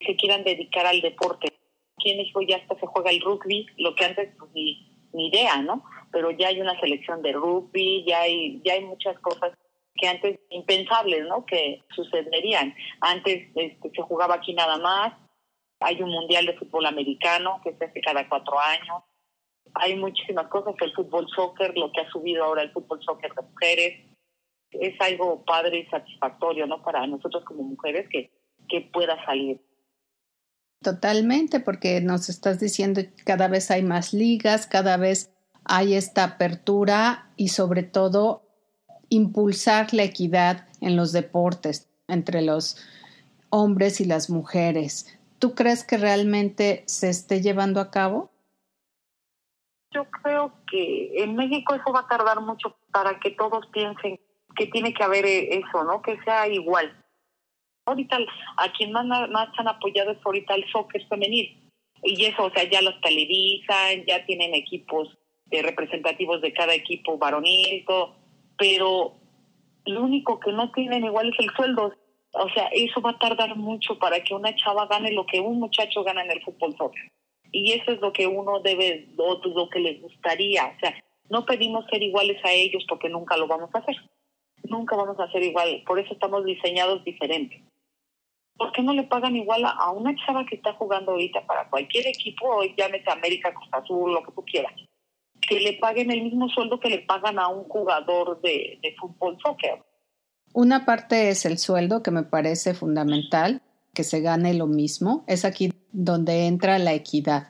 se 0.00 0.16
quieran 0.16 0.44
dedicar 0.44 0.86
al 0.86 1.00
deporte. 1.00 1.48
Aquí 1.98 2.10
en 2.10 2.46
ya 2.46 2.56
hasta 2.56 2.78
se 2.78 2.86
juega 2.86 3.10
el 3.10 3.20
rugby, 3.20 3.66
lo 3.76 3.94
que 3.94 4.04
antes 4.04 4.30
pues, 4.38 4.50
ni, 4.54 5.08
ni 5.12 5.28
idea, 5.28 5.60
¿no? 5.62 5.84
Pero 6.12 6.30
ya 6.30 6.48
hay 6.48 6.60
una 6.60 6.78
selección 6.80 7.22
de 7.22 7.32
rugby, 7.32 8.04
ya 8.06 8.20
hay, 8.22 8.62
ya 8.64 8.74
hay 8.74 8.84
muchas 8.84 9.18
cosas 9.18 9.52
que 9.98 10.08
antes 10.08 10.40
impensables, 10.50 11.26
¿no? 11.26 11.44
Que 11.44 11.82
sucederían. 11.94 12.74
Antes 13.00 13.48
este, 13.54 13.90
se 13.90 14.02
jugaba 14.02 14.36
aquí 14.36 14.54
nada 14.54 14.78
más, 14.78 15.12
hay 15.80 16.02
un 16.02 16.10
mundial 16.10 16.46
de 16.46 16.56
fútbol 16.56 16.86
americano 16.86 17.60
que 17.62 17.74
se 17.74 17.84
hace 17.84 18.00
cada 18.00 18.28
cuatro 18.28 18.58
años. 18.58 19.02
Hay 19.74 19.96
muchísimas 19.96 20.48
cosas, 20.48 20.74
el 20.80 20.94
fútbol 20.94 21.26
soccer, 21.34 21.76
lo 21.76 21.92
que 21.92 22.00
ha 22.00 22.10
subido 22.10 22.44
ahora 22.44 22.62
el 22.62 22.72
fútbol 22.72 23.00
soccer 23.02 23.32
de 23.34 23.42
mujeres. 23.42 24.04
Es 24.70 25.00
algo 25.00 25.44
padre 25.44 25.80
y 25.80 25.86
satisfactorio, 25.86 26.66
¿no? 26.66 26.82
Para 26.82 27.06
nosotros 27.06 27.44
como 27.44 27.62
mujeres 27.62 28.08
que, 28.10 28.30
que 28.68 28.82
pueda 28.92 29.24
salir. 29.24 29.60
Totalmente, 30.82 31.60
porque 31.60 32.00
nos 32.00 32.28
estás 32.28 32.60
diciendo 32.60 33.00
cada 33.24 33.48
vez 33.48 33.70
hay 33.70 33.82
más 33.82 34.12
ligas, 34.12 34.66
cada 34.66 34.96
vez 34.96 35.32
hay 35.64 35.94
esta 35.94 36.24
apertura 36.24 37.32
y 37.36 37.48
sobre 37.48 37.82
todo 37.82 38.47
impulsar 39.08 39.92
la 39.92 40.04
equidad 40.04 40.66
en 40.80 40.96
los 40.96 41.12
deportes 41.12 41.88
entre 42.08 42.42
los 42.42 42.76
hombres 43.50 44.00
y 44.00 44.04
las 44.04 44.30
mujeres. 44.30 45.18
¿Tú 45.38 45.54
crees 45.54 45.84
que 45.84 45.96
realmente 45.96 46.82
se 46.86 47.08
esté 47.08 47.40
llevando 47.40 47.80
a 47.80 47.90
cabo? 47.90 48.30
Yo 49.92 50.04
creo 50.22 50.52
que 50.70 51.22
en 51.22 51.34
México 51.36 51.74
eso 51.74 51.92
va 51.92 52.00
a 52.00 52.08
tardar 52.08 52.40
mucho 52.40 52.76
para 52.92 53.18
que 53.20 53.30
todos 53.30 53.66
piensen 53.72 54.20
que 54.56 54.66
tiene 54.66 54.92
que 54.92 55.04
haber 55.04 55.24
eso, 55.24 55.84
¿no? 55.84 56.02
Que 56.02 56.18
sea 56.24 56.48
igual. 56.48 56.92
Ahorita 57.86 58.18
a 58.56 58.72
quien 58.72 58.92
más, 58.92 59.06
más 59.06 59.48
han 59.56 59.68
apoyado 59.68 60.10
es 60.10 60.18
ahorita 60.24 60.54
el 60.54 60.70
soccer 60.70 61.06
femenil. 61.08 61.70
Y 62.02 62.24
eso, 62.24 62.44
o 62.44 62.50
sea, 62.50 62.64
ya 62.64 62.82
los 62.82 63.00
televisan, 63.00 64.04
ya 64.06 64.24
tienen 64.26 64.54
equipos 64.54 65.16
de 65.46 65.62
representativos 65.62 66.42
de 66.42 66.52
cada 66.52 66.74
equipo 66.74 67.16
varonil, 67.16 67.84
pero 68.58 69.14
lo 69.86 70.02
único 70.02 70.38
que 70.38 70.52
no 70.52 70.70
tienen 70.72 71.04
igual 71.04 71.30
es 71.30 71.38
el 71.38 71.50
sueldo. 71.54 71.94
O 72.32 72.48
sea, 72.50 72.66
eso 72.72 73.00
va 73.00 73.10
a 73.10 73.18
tardar 73.18 73.56
mucho 73.56 73.98
para 73.98 74.22
que 74.22 74.34
una 74.34 74.54
chava 74.54 74.86
gane 74.86 75.12
lo 75.12 75.24
que 75.24 75.40
un 75.40 75.58
muchacho 75.58 76.04
gana 76.04 76.22
en 76.22 76.32
el 76.32 76.42
fútbol 76.42 76.76
soccer. 76.76 77.10
Y 77.50 77.72
eso 77.72 77.92
es 77.92 78.00
lo 78.00 78.12
que 78.12 78.26
uno 78.26 78.60
debe, 78.60 79.08
o 79.16 79.40
lo 79.42 79.70
que 79.70 79.80
les 79.80 80.02
gustaría. 80.02 80.66
O 80.76 80.80
sea, 80.80 80.94
no 81.30 81.46
pedimos 81.46 81.86
ser 81.90 82.02
iguales 82.02 82.44
a 82.44 82.52
ellos 82.52 82.84
porque 82.86 83.08
nunca 83.08 83.36
lo 83.36 83.46
vamos 83.46 83.70
a 83.72 83.78
hacer. 83.78 83.96
Nunca 84.64 84.96
vamos 84.96 85.18
a 85.18 85.30
ser 85.32 85.42
igual. 85.42 85.82
Por 85.86 85.98
eso 85.98 86.12
estamos 86.12 86.44
diseñados 86.44 87.02
diferentes. 87.04 87.62
¿Por 88.58 88.72
qué 88.72 88.82
no 88.82 88.92
le 88.92 89.04
pagan 89.04 89.36
igual 89.36 89.64
a 89.64 89.90
una 89.92 90.14
chava 90.16 90.44
que 90.44 90.56
está 90.56 90.74
jugando 90.74 91.12
ahorita 91.12 91.46
para 91.46 91.70
cualquier 91.70 92.08
equipo, 92.08 92.48
hoy 92.48 92.74
llámese 92.76 93.08
América, 93.08 93.54
Costa 93.54 93.78
Azul, 93.78 94.12
lo 94.12 94.22
que 94.24 94.32
tú 94.32 94.44
quieras? 94.44 94.72
Que 95.48 95.60
le 95.60 95.74
paguen 95.74 96.10
el 96.10 96.22
mismo 96.22 96.48
sueldo 96.48 96.78
que 96.78 96.90
le 96.90 97.00
pagan 97.00 97.38
a 97.38 97.48
un 97.48 97.64
jugador 97.64 98.40
de, 98.42 98.78
fútbol 99.00 99.38
soccer. 99.42 99.82
Una 100.52 100.84
parte 100.84 101.30
es 101.30 101.44
el 101.44 101.58
sueldo, 101.58 102.02
que 102.02 102.10
me 102.10 102.22
parece 102.22 102.74
fundamental, 102.74 103.62
que 103.94 104.04
se 104.04 104.20
gane 104.20 104.54
lo 104.54 104.66
mismo. 104.66 105.24
Es 105.26 105.44
aquí 105.44 105.72
donde 105.92 106.46
entra 106.46 106.78
la 106.78 106.92
equidad. 106.92 107.48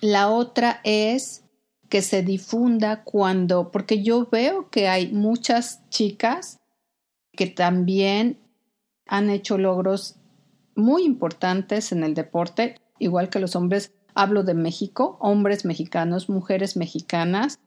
La 0.00 0.30
otra 0.30 0.80
es 0.84 1.44
que 1.88 2.02
se 2.02 2.22
difunda 2.22 3.04
cuando, 3.04 3.70
porque 3.70 4.02
yo 4.02 4.28
veo 4.30 4.70
que 4.70 4.88
hay 4.88 5.12
muchas 5.12 5.88
chicas 5.88 6.58
que 7.32 7.46
también 7.46 8.38
han 9.06 9.30
hecho 9.30 9.58
logros 9.58 10.16
muy 10.74 11.04
importantes 11.04 11.92
en 11.92 12.04
el 12.04 12.14
deporte, 12.14 12.76
igual 12.98 13.30
que 13.30 13.40
los 13.40 13.56
hombres. 13.56 13.92
Hablo 14.18 14.42
de 14.42 14.54
México, 14.54 15.16
hombres 15.20 15.64
mexicanos, 15.64 16.28
mujeres 16.28 16.76
mexicanas. 16.76 17.60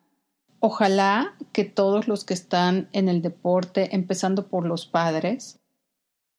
Ojalá 0.59 1.33
que 1.53 1.63
todos 1.63 2.09
los 2.09 2.25
que 2.25 2.33
están 2.33 2.89
en 2.91 3.07
el 3.07 3.21
deporte, 3.21 3.95
empezando 3.95 4.49
por 4.49 4.65
los 4.65 4.85
padres, 4.85 5.61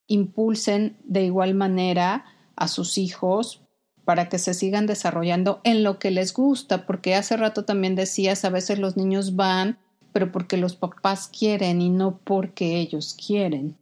impulsen 0.09 0.99
de 1.05 1.25
igual 1.25 1.55
manera 1.55 2.27
a 2.57 2.69
sus 2.69 2.99
hijos 2.99 3.63
para 4.05 4.29
que 4.29 4.39
se 4.39 4.53
sigan 4.53 4.85
desarrollando 4.85 5.63
en 5.65 5.83
lo 5.83 5.99
que 5.99 6.11
les 6.11 6.35
gusta, 6.35 6.85
porque 6.85 7.15
hace 7.15 7.39
rato 7.39 7.65
también 7.65 7.95
decías, 7.95 8.45
a 8.45 8.51
veces 8.51 8.79
los 8.79 8.99
niños 8.99 9.35
van, 9.35 9.79
pero 10.13 10.31
porque 10.31 10.59
los 10.59 10.77
papás 10.77 11.27
quieren 11.27 11.81
y 11.81 11.89
no 11.89 12.19
porque 12.23 12.77
ellos 12.81 13.17
quieren. 13.17 13.79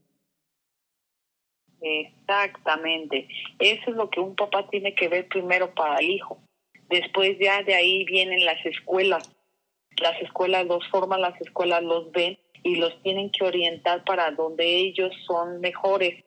Exactamente. 2.31 3.29
Eso 3.59 3.91
es 3.91 3.97
lo 3.97 4.09
que 4.09 4.21
un 4.21 4.37
papá 4.37 4.69
tiene 4.71 4.95
que 4.95 5.09
ver 5.09 5.27
primero 5.29 5.75
para 5.75 5.99
el 5.99 6.11
hijo. 6.11 6.39
Después 6.89 7.37
ya 7.41 7.63
de 7.63 7.75
ahí 7.75 8.05
vienen 8.05 8.45
las 8.45 8.65
escuelas. 8.65 9.35
Las 10.01 10.21
escuelas 10.23 10.67
los 10.67 10.87
forman, 10.89 11.21
las 11.21 11.39
escuelas 11.41 11.83
los 11.83 12.11
ven 12.13 12.39
y 12.63 12.77
los 12.77 13.03
tienen 13.03 13.31
que 13.31 13.45
orientar 13.45 14.05
para 14.05 14.31
donde 14.31 14.65
ellos 14.65 15.13
son 15.27 15.61
mejores. 15.61 16.25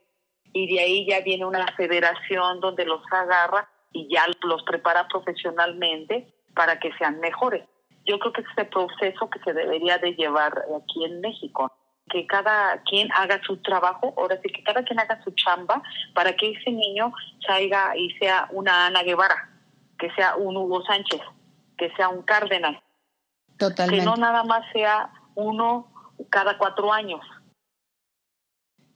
Y 0.51 0.73
de 0.73 0.81
ahí 0.81 1.07
ya 1.07 1.21
viene 1.21 1.45
una 1.45 1.65
federación 1.77 2.59
donde 2.59 2.85
los 2.85 3.01
agarra 3.11 3.69
y 3.93 4.07
ya 4.13 4.25
los 4.43 4.63
prepara 4.63 5.07
profesionalmente 5.07 6.27
para 6.53 6.79
que 6.79 6.91
sean 6.97 7.19
mejores. 7.19 7.63
Yo 8.05 8.19
creo 8.19 8.33
que 8.33 8.41
es 8.41 8.47
este 8.49 8.65
proceso 8.65 9.29
que 9.29 9.39
se 9.39 9.53
debería 9.53 9.97
de 9.97 10.11
llevar 10.11 10.65
aquí 10.75 11.05
en 11.05 11.21
México, 11.21 11.71
que 12.09 12.27
cada 12.27 12.81
quien 12.83 13.11
haga 13.13 13.41
su 13.43 13.57
trabajo, 13.57 14.13
ahora 14.17 14.39
sí 14.41 14.49
que 14.49 14.63
cada 14.63 14.83
quien 14.83 14.99
haga 14.99 15.23
su 15.23 15.31
chamba 15.31 15.81
para 16.13 16.35
que 16.35 16.51
ese 16.51 16.71
niño 16.71 17.13
salga 17.45 17.95
y 17.97 18.11
sea 18.19 18.47
una 18.51 18.87
Ana 18.87 19.03
Guevara, 19.03 19.49
que 19.97 20.11
sea 20.11 20.35
un 20.35 20.57
Hugo 20.57 20.83
Sánchez, 20.85 21.21
que 21.77 21.91
sea 21.95 22.09
un 22.09 22.23
Cárdenas. 22.23 22.81
Totalmente. 23.57 23.99
Que 23.99 24.05
no 24.05 24.15
nada 24.15 24.43
más 24.43 24.63
sea 24.73 25.11
uno 25.35 25.87
cada 26.29 26.57
cuatro 26.57 26.91
años. 26.91 27.21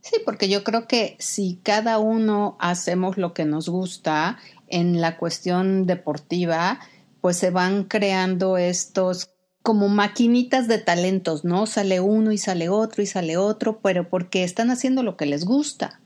Sí, 0.01 0.21
porque 0.23 0.47
yo 0.47 0.63
creo 0.63 0.87
que 0.87 1.17
si 1.19 1.59
cada 1.63 1.99
uno 1.99 2.55
hacemos 2.59 3.17
lo 3.17 3.33
que 3.33 3.45
nos 3.45 3.67
gusta 3.67 4.37
en 4.67 5.01
la 5.01 5.17
cuestión 5.17 5.85
deportiva, 5.85 6.79
pues 7.19 7.37
se 7.37 7.51
van 7.51 7.83
creando 7.83 8.57
estos 8.57 9.36
como 9.67 9.89
maquinitas 9.89 10.69
de 10.69 10.77
talentos, 10.77 11.43
¿no? 11.43 11.65
Sale 11.65 11.99
uno 11.99 12.31
y 12.31 12.37
sale 12.37 12.69
otro 12.69 13.03
y 13.03 13.05
sale 13.05 13.35
otro, 13.35 13.81
pero 13.83 14.07
porque 14.07 14.45
están 14.45 14.69
haciendo 14.69 15.03
lo 15.03 15.17
que 15.17 15.25
les 15.25 15.43
gusta. 15.43 15.99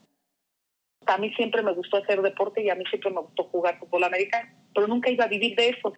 A 1.05 1.19
mí 1.19 1.31
siempre 1.35 1.61
me 1.61 1.71
gustó 1.71 1.97
hacer 1.97 2.23
deporte 2.23 2.63
y 2.63 2.71
a 2.71 2.75
mí 2.75 2.83
siempre 2.89 3.11
me 3.11 3.21
gustó 3.21 3.43
jugar 3.43 3.77
fútbol 3.77 4.05
americano, 4.05 4.49
pero 4.73 4.87
nunca 4.87 5.11
iba 5.11 5.25
a 5.25 5.27
vivir 5.27 5.55
de 5.55 5.69
eso. 5.69 5.93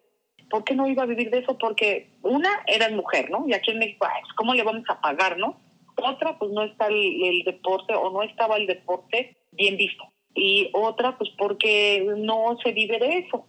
¿Por 0.50 0.66
qué 0.66 0.76
no 0.76 0.90
iba 0.90 1.04
a 1.04 1.06
vivir 1.06 1.32
de 1.32 1.38
eso? 1.38 1.58
Porque 1.58 2.12
una, 2.22 2.50
era 2.68 2.90
mujer, 2.90 3.32
¿no? 3.32 3.46
Y 3.48 3.54
aquí 3.54 3.72
en 3.72 3.80
México, 3.80 4.08
¿cómo 4.36 4.54
le 4.54 4.64
vamos 4.64 4.84
a 4.90 5.00
pagar, 5.00 5.38
no? 5.38 5.58
Otra, 5.96 6.38
pues 6.38 6.52
no 6.52 6.64
está 6.64 6.88
el 6.88 7.44
deporte 7.46 7.94
o 7.96 8.12
no 8.12 8.24
estaba 8.24 8.58
el 8.58 8.68
deporte 8.68 9.38
bien 9.54 9.78
visto 9.78 10.04
y 10.36 10.70
otra 10.74 11.18
pues 11.18 11.30
porque 11.38 12.06
no 12.18 12.58
se 12.64 12.72
vive 12.72 13.00
de 13.00 13.20
eso. 13.20 13.46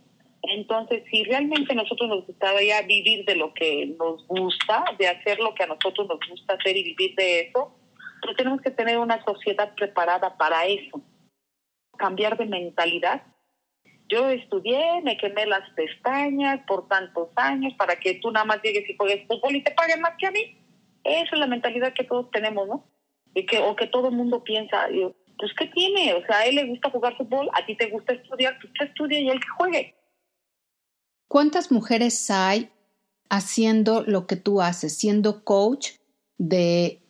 Entonces, 0.47 1.03
si 1.11 1.25
realmente 1.25 1.75
nosotros 1.75 2.09
nos 2.09 2.27
gustaría 2.27 2.83
vivir 2.83 3.25
de 3.25 3.37
lo 3.37 3.55
que 3.55 3.87
nos 3.99 4.27
gusta, 4.27 4.85
de 4.99 5.09
hacer 5.09 5.39
lo 5.39 5.55
que 5.55 5.63
a 5.65 5.69
nosotros 5.69 6.07
nos 6.09 6.19
gusta 6.29 6.55
hacer 6.55 6.77
y 6.77 6.85
vivir 6.85 7.15
de 7.15 7.41
eso, 7.41 7.75
pues 8.23 8.37
tenemos 8.37 8.61
que 8.61 8.71
tener 8.71 8.99
una 8.99 9.23
sociedad 9.25 9.75
preparada 9.75 10.37
para 10.37 10.67
eso. 10.67 11.01
Cambiar 11.97 12.37
de 12.37 12.47
mentalidad. 12.47 13.23
Yo 14.09 14.29
estudié, 14.29 15.01
me 15.03 15.17
quemé 15.17 15.47
las 15.47 15.69
pestañas 15.71 16.61
por 16.67 16.89
tantos 16.89 17.31
años 17.37 17.73
para 17.79 17.97
que 17.97 18.15
tú 18.15 18.31
nada 18.31 18.45
más 18.45 18.63
llegues 18.63 18.89
y 18.89 18.97
juegues 18.97 19.27
fútbol 19.27 19.57
y 19.57 19.65
te 19.65 19.73
paguen 19.73 20.03
más 20.03 20.13
que 20.19 20.27
a 20.27 20.31
mí. 20.31 20.59
Esa 21.05 21.35
es 21.35 21.39
la 21.39 21.47
mentalidad 21.47 21.95
que 21.95 22.05
todos 22.05 22.31
tenemos, 22.31 22.69
¿no? 22.69 22.85
Y 23.35 23.47
que, 23.47 23.59
o 23.59 23.75
que 23.77 23.87
todo 23.87 24.09
el 24.09 24.15
mundo 24.15 24.45
piensa 24.45 24.89
pues 25.39 25.53
¿qué 25.59 25.67
tiene? 25.67 26.15
O 26.15 26.25
sea, 26.27 26.39
a 26.39 26.47
él 26.47 26.55
le 26.55 26.65
gusta 26.65 26.91
jugar 26.91 27.17
fútbol, 27.17 27.49
a 27.55 27.65
ti 27.67 27.75
te 27.77 27.87
gusta 27.87 28.15
estudiar, 28.15 28.57
pues 28.61 28.73
que 28.79 28.85
estudie 28.85 29.21
y 29.21 29.31
él 29.31 29.41
que 29.41 29.49
juegue. 29.49 29.95
¿Cuántas 31.29 31.73
mujeres 31.73 32.31
hay 32.31 32.71
haciendo 33.29 34.03
lo 34.03 34.27
que 34.27 34.37
tú 34.37 34.61
haces, 34.61 34.97
siendo 34.97 35.45
coach 35.45 35.93
de 36.39 37.01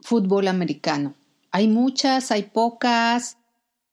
fútbol 0.00 0.48
americano? 0.48 1.14
¿Hay 1.50 1.68
muchas? 1.68 2.30
¿Hay 2.30 2.44
pocas? 2.44 3.38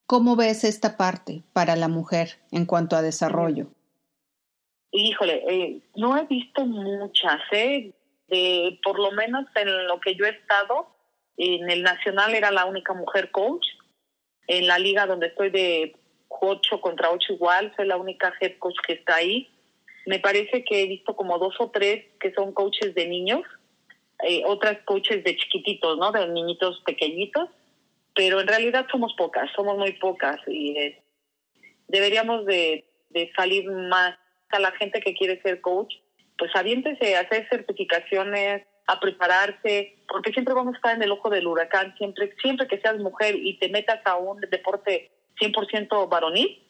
¿Cómo 0.06 0.36
ves 0.36 0.63
esta 0.63 0.98
parte 0.98 1.44
para 1.54 1.76
la 1.76 1.88
mujer 1.88 2.40
en 2.52 2.66
cuanto 2.66 2.96
a 2.96 3.02
desarrollo? 3.02 3.68
Híjole, 4.92 5.44
eh, 5.50 5.82
no 5.96 6.18
he 6.18 6.26
visto 6.26 6.66
muchas, 6.66 7.42
¿eh? 7.52 7.94
Por 8.84 9.00
lo 9.00 9.12
menos 9.12 9.46
en 9.56 9.88
lo 9.88 10.00
que 10.00 10.16
yo 10.16 10.26
he 10.26 10.30
estado, 10.30 10.88
en 11.38 11.70
el 11.70 11.84
Nacional 11.84 12.34
era 12.34 12.52
la 12.52 12.66
única 12.66 12.94
mujer 12.94 13.32
coach. 13.32 13.66
En 14.48 14.68
la 14.68 14.80
liga 14.80 15.06
donde 15.06 15.28
estoy 15.28 15.50
de 15.50 15.96
8 16.30 16.82
contra 16.82 17.12
8 17.12 17.34
igual, 17.34 17.74
soy 17.76 17.88
la 17.88 17.98
única 17.98 18.34
head 18.40 18.58
coach 18.60 18.78
que 18.86 18.94
está 18.94 19.16
ahí. 19.16 19.48
Me 20.08 20.20
parece 20.20 20.63
que 20.63 20.84
he 20.84 20.88
visto 20.88 21.17
como 21.17 21.38
dos 21.38 21.56
o 21.60 21.70
tres 21.70 22.06
que 22.22 22.32
son 22.32 22.54
coaches 22.54 22.96
de 22.96 23.08
niños, 23.08 23.41
eh, 24.24 24.41
otras 24.46 24.78
coaches 24.86 25.22
de 25.22 25.36
chiquititos, 25.36 25.98
¿no? 25.98 26.13
De 26.13 26.26
niñitos 26.30 26.80
pequeñitos, 26.86 27.50
pero 28.15 28.39
en 28.39 28.48
realidad 28.48 28.88
somos 28.89 29.13
pocas, 29.15 29.52
somos 29.54 29.78
muy 29.78 29.91
pocas 29.91 30.38
y 30.48 30.78
eh, 30.78 31.04
deberíamos 31.89 32.46
de, 32.46 32.86
de 33.10 33.30
salir 33.36 33.70
más 33.70 34.17
a 34.50 34.60
la 34.60 34.72
gente 34.72 35.02
que 35.02 35.13
quiere 35.13 35.41
ser 35.41 35.60
coach, 35.60 35.96
pues 36.38 36.56
aviéntese 36.56 37.17
a 37.17 37.22
hacer 37.22 37.46
certificaciones, 37.50 38.65
a 38.88 39.02
prepararse, 39.02 39.98
porque 40.08 40.32
siempre 40.32 40.54
vamos 40.54 40.76
a 40.76 40.78
estar 40.78 40.96
en 40.96 41.04
el 41.04 41.12
ojo 41.12 41.30
del 41.30 41.48
huracán, 41.48 41.93
siempre, 41.98 42.34
siempre 42.41 42.65
que 42.70 42.80
seas 42.80 42.98
mujer 42.98 43.36
y 43.36 43.60
te 43.60 43.67
metas 43.67 44.00
a 44.06 44.15
un 44.15 44.39
deporte 44.39 45.12
100% 45.41 46.08
varonil, 46.08 46.63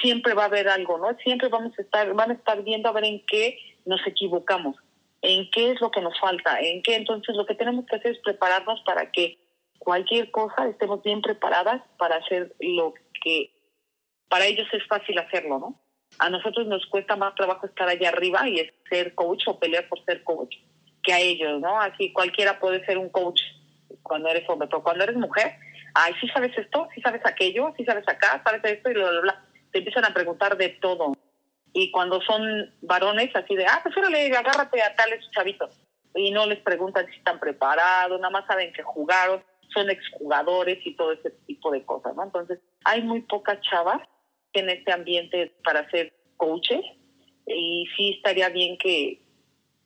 siempre 0.00 0.34
va 0.34 0.44
a 0.44 0.46
haber 0.46 0.68
algo, 0.68 0.98
¿no? 0.98 1.16
Siempre 1.18 1.48
vamos 1.48 1.72
a 1.78 1.82
estar, 1.82 2.12
van 2.14 2.30
a 2.30 2.34
estar 2.34 2.62
viendo 2.62 2.88
a 2.88 2.92
ver 2.92 3.04
en 3.04 3.24
qué 3.26 3.58
nos 3.84 4.04
equivocamos, 4.06 4.76
en 5.20 5.50
qué 5.50 5.72
es 5.72 5.80
lo 5.80 5.90
que 5.90 6.00
nos 6.00 6.18
falta, 6.18 6.60
en 6.60 6.82
qué, 6.82 6.96
entonces 6.96 7.34
lo 7.36 7.46
que 7.46 7.54
tenemos 7.54 7.86
que 7.86 7.96
hacer 7.96 8.12
es 8.12 8.18
prepararnos 8.18 8.80
para 8.82 9.10
que 9.10 9.38
cualquier 9.78 10.30
cosa 10.30 10.68
estemos 10.68 11.02
bien 11.02 11.20
preparadas 11.20 11.82
para 11.98 12.16
hacer 12.16 12.54
lo 12.60 12.94
que 13.22 13.50
para 14.28 14.46
ellos 14.46 14.66
es 14.72 14.86
fácil 14.86 15.18
hacerlo, 15.18 15.58
¿no? 15.58 15.80
A 16.18 16.30
nosotros 16.30 16.66
nos 16.66 16.86
cuesta 16.86 17.16
más 17.16 17.34
trabajo 17.34 17.66
estar 17.66 17.88
allá 17.88 18.10
arriba 18.10 18.48
y 18.48 18.60
es 18.60 18.72
ser 18.88 19.14
coach 19.14 19.44
o 19.46 19.58
pelear 19.58 19.88
por 19.88 20.02
ser 20.04 20.22
coach 20.22 20.56
que 21.02 21.12
a 21.12 21.20
ellos, 21.20 21.60
¿no? 21.60 21.80
Así 21.80 22.12
cualquiera 22.12 22.58
puede 22.58 22.84
ser 22.84 22.98
un 22.98 23.08
coach 23.08 23.40
cuando 24.02 24.28
eres 24.28 24.48
hombre, 24.48 24.68
pero 24.68 24.82
cuando 24.82 25.04
eres 25.04 25.16
mujer, 25.16 25.56
ay, 25.94 26.14
sí 26.20 26.28
sabes 26.28 26.56
esto, 26.56 26.88
sí 26.94 27.00
sabes 27.00 27.22
aquello, 27.24 27.72
sí 27.76 27.84
sabes 27.84 28.08
acá, 28.08 28.40
sabes 28.44 28.62
esto 28.64 28.90
y 28.90 28.94
bla, 28.94 29.10
bla, 29.10 29.20
bla. 29.20 29.44
Te 29.72 29.78
empiezan 29.78 30.04
a 30.04 30.14
preguntar 30.14 30.56
de 30.56 30.68
todo. 30.68 31.14
Y 31.72 31.90
cuando 31.90 32.20
son 32.22 32.72
varones, 32.82 33.34
así 33.34 33.56
de, 33.56 33.66
ah, 33.66 33.80
pues 33.82 33.96
órale, 33.96 34.26
agárrate 34.36 34.82
a 34.82 34.94
tales 34.94 35.24
chavitos. 35.30 35.70
Y 36.14 36.30
no 36.30 36.46
les 36.46 36.60
preguntan 36.60 37.06
si 37.06 37.16
están 37.16 37.40
preparados, 37.40 38.20
nada 38.20 38.30
más 38.30 38.46
saben 38.46 38.72
que 38.72 38.82
jugaron, 38.82 39.42
son 39.72 39.88
exjugadores 39.88 40.78
y 40.84 40.94
todo 40.94 41.12
ese 41.12 41.30
tipo 41.46 41.70
de 41.70 41.82
cosas, 41.84 42.14
¿no? 42.14 42.24
Entonces, 42.24 42.60
hay 42.84 43.02
muy 43.02 43.22
pocas 43.22 43.58
chavas 43.62 44.06
en 44.52 44.68
este 44.68 44.92
ambiente 44.92 45.54
para 45.64 45.88
ser 45.90 46.12
coaches 46.36 46.84
y 47.46 47.88
sí 47.96 48.14
estaría 48.16 48.50
bien 48.50 48.76
que, 48.76 49.22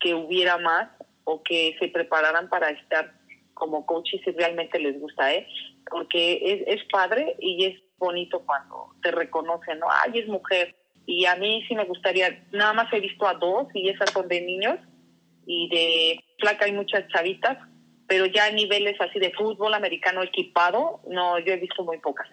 que 0.00 0.14
hubiera 0.14 0.58
más 0.58 0.88
o 1.24 1.42
que 1.42 1.76
se 1.78 1.88
prepararan 1.88 2.48
para 2.48 2.70
estar 2.70 3.14
como 3.54 3.86
coaches 3.86 4.20
si 4.24 4.32
realmente 4.32 4.78
les 4.78 4.98
gusta, 5.00 5.32
¿eh? 5.32 5.46
Porque 5.88 6.40
es, 6.42 6.78
es 6.78 6.84
padre 6.90 7.36
y 7.38 7.64
es 7.64 7.80
bonito 7.98 8.42
cuando 8.44 8.94
te 9.02 9.10
reconocen, 9.10 9.78
¿no? 9.78 9.86
Ay, 9.90 10.20
es 10.20 10.28
mujer. 10.28 10.74
Y 11.06 11.26
a 11.26 11.36
mí 11.36 11.64
sí 11.68 11.74
me 11.74 11.84
gustaría, 11.84 12.44
nada 12.52 12.72
más 12.72 12.92
he 12.92 13.00
visto 13.00 13.26
a 13.26 13.34
dos 13.34 13.68
y 13.74 13.88
esas 13.88 14.10
son 14.10 14.26
de 14.28 14.40
niños 14.40 14.78
y 15.46 15.68
de 15.68 16.24
flaca 16.40 16.64
hay 16.64 16.72
muchas 16.72 17.06
chavitas, 17.08 17.58
pero 18.08 18.26
ya 18.26 18.46
a 18.46 18.50
niveles 18.50 19.00
así 19.00 19.20
de 19.20 19.32
fútbol 19.32 19.74
americano 19.74 20.22
equipado, 20.22 21.00
no, 21.08 21.38
yo 21.38 21.52
he 21.52 21.58
visto 21.58 21.84
muy 21.84 21.98
pocas. 21.98 22.28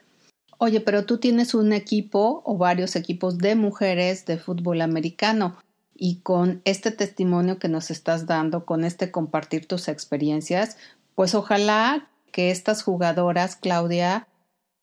Oye, 0.58 0.82
pero 0.82 1.06
tú 1.06 1.20
tienes 1.20 1.54
un 1.54 1.74
equipo 1.74 2.42
o 2.46 2.58
varios 2.58 2.96
equipos 2.96 3.38
de 3.38 3.56
mujeres 3.56 4.26
de 4.26 4.38
fútbol 4.38 4.82
americano 4.82 5.58
y 5.96 6.22
con 6.22 6.62
este 6.66 6.92
testimonio 6.92 7.60
que 7.60 7.70
nos 7.70 7.92
estás 7.92 8.26
dando, 8.26 8.66
con 8.66 8.84
este 8.84 9.12
compartir 9.12 9.68
tus 9.68 9.88
experiencias, 9.88 10.78
pues 11.16 11.36
ojalá 11.36 12.08
que 12.32 12.50
estas 12.50 12.82
jugadoras, 12.82 13.56
Claudia, 13.56 14.28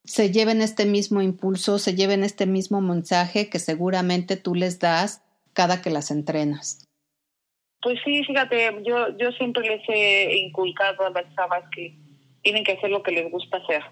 se 0.05 0.33
lleven 0.33 0.63
este 0.63 0.87
mismo 0.87 1.23
impulso, 1.23 1.79
se 1.79 1.95
lleven 1.95 2.25
este 2.25 2.47
mismo 2.47 2.81
mensaje 2.81 3.51
que 3.51 3.59
seguramente 3.59 4.37
tú 4.37 4.55
les 4.55 4.79
das 4.79 5.23
cada 5.53 5.83
que 5.83 5.91
las 5.91 6.11
entrenas. 6.11 6.87
Pues 7.83 7.99
sí, 8.05 8.23
fíjate, 8.25 8.83
yo, 8.85 9.17
yo 9.17 9.33
siempre 9.33 9.67
les 9.67 9.83
he 9.89 10.37
inculcado 10.39 11.07
a 11.07 11.11
las 11.11 11.35
chavas 11.35 11.65
que 11.75 11.95
tienen 12.43 12.65
que 12.65 12.73
hacer 12.73 12.91
lo 12.91 13.03
que 13.03 13.13
les 13.13 13.31
gusta 13.31 13.59
hacer. 13.59 13.83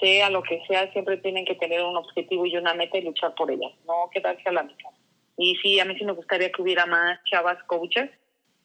Sea 0.00 0.30
lo 0.30 0.42
que 0.42 0.60
sea, 0.66 0.92
siempre 0.92 1.16
tienen 1.18 1.44
que 1.44 1.54
tener 1.54 1.82
un 1.82 1.96
objetivo 1.96 2.46
y 2.46 2.56
una 2.56 2.74
meta 2.74 2.98
y 2.98 3.02
luchar 3.02 3.34
por 3.34 3.50
ella, 3.50 3.68
no 3.86 4.10
quedarse 4.12 4.48
a 4.48 4.52
la 4.52 4.64
mitad. 4.64 4.90
Y 5.36 5.54
sí, 5.56 5.78
a 5.78 5.84
mí 5.84 5.94
sí 5.96 6.04
me 6.04 6.12
gustaría 6.12 6.50
que 6.50 6.62
hubiera 6.62 6.86
más 6.86 7.20
chavas 7.24 7.62
coaches 7.64 8.10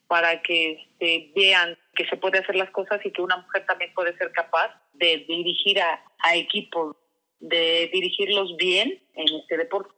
para 0.07 0.41
que 0.41 0.71
este, 0.71 1.31
vean 1.35 1.77
que 1.97 2.05
se 2.05 2.15
puede 2.15 2.39
hacer 2.39 2.55
las 2.55 2.69
cosas 2.69 3.03
y 3.03 3.11
que 3.11 3.21
una 3.21 3.37
mujer 3.37 3.65
también 3.65 3.91
puede 3.93 4.15
ser 4.17 4.31
capaz 4.31 4.69
de 4.93 5.25
dirigir 5.27 5.81
a, 5.81 6.01
a 6.19 6.35
equipos, 6.35 6.95
de 7.39 7.89
dirigirlos 7.91 8.55
bien 8.57 9.01
en 9.15 9.35
este 9.41 9.57
deporte. 9.57 9.93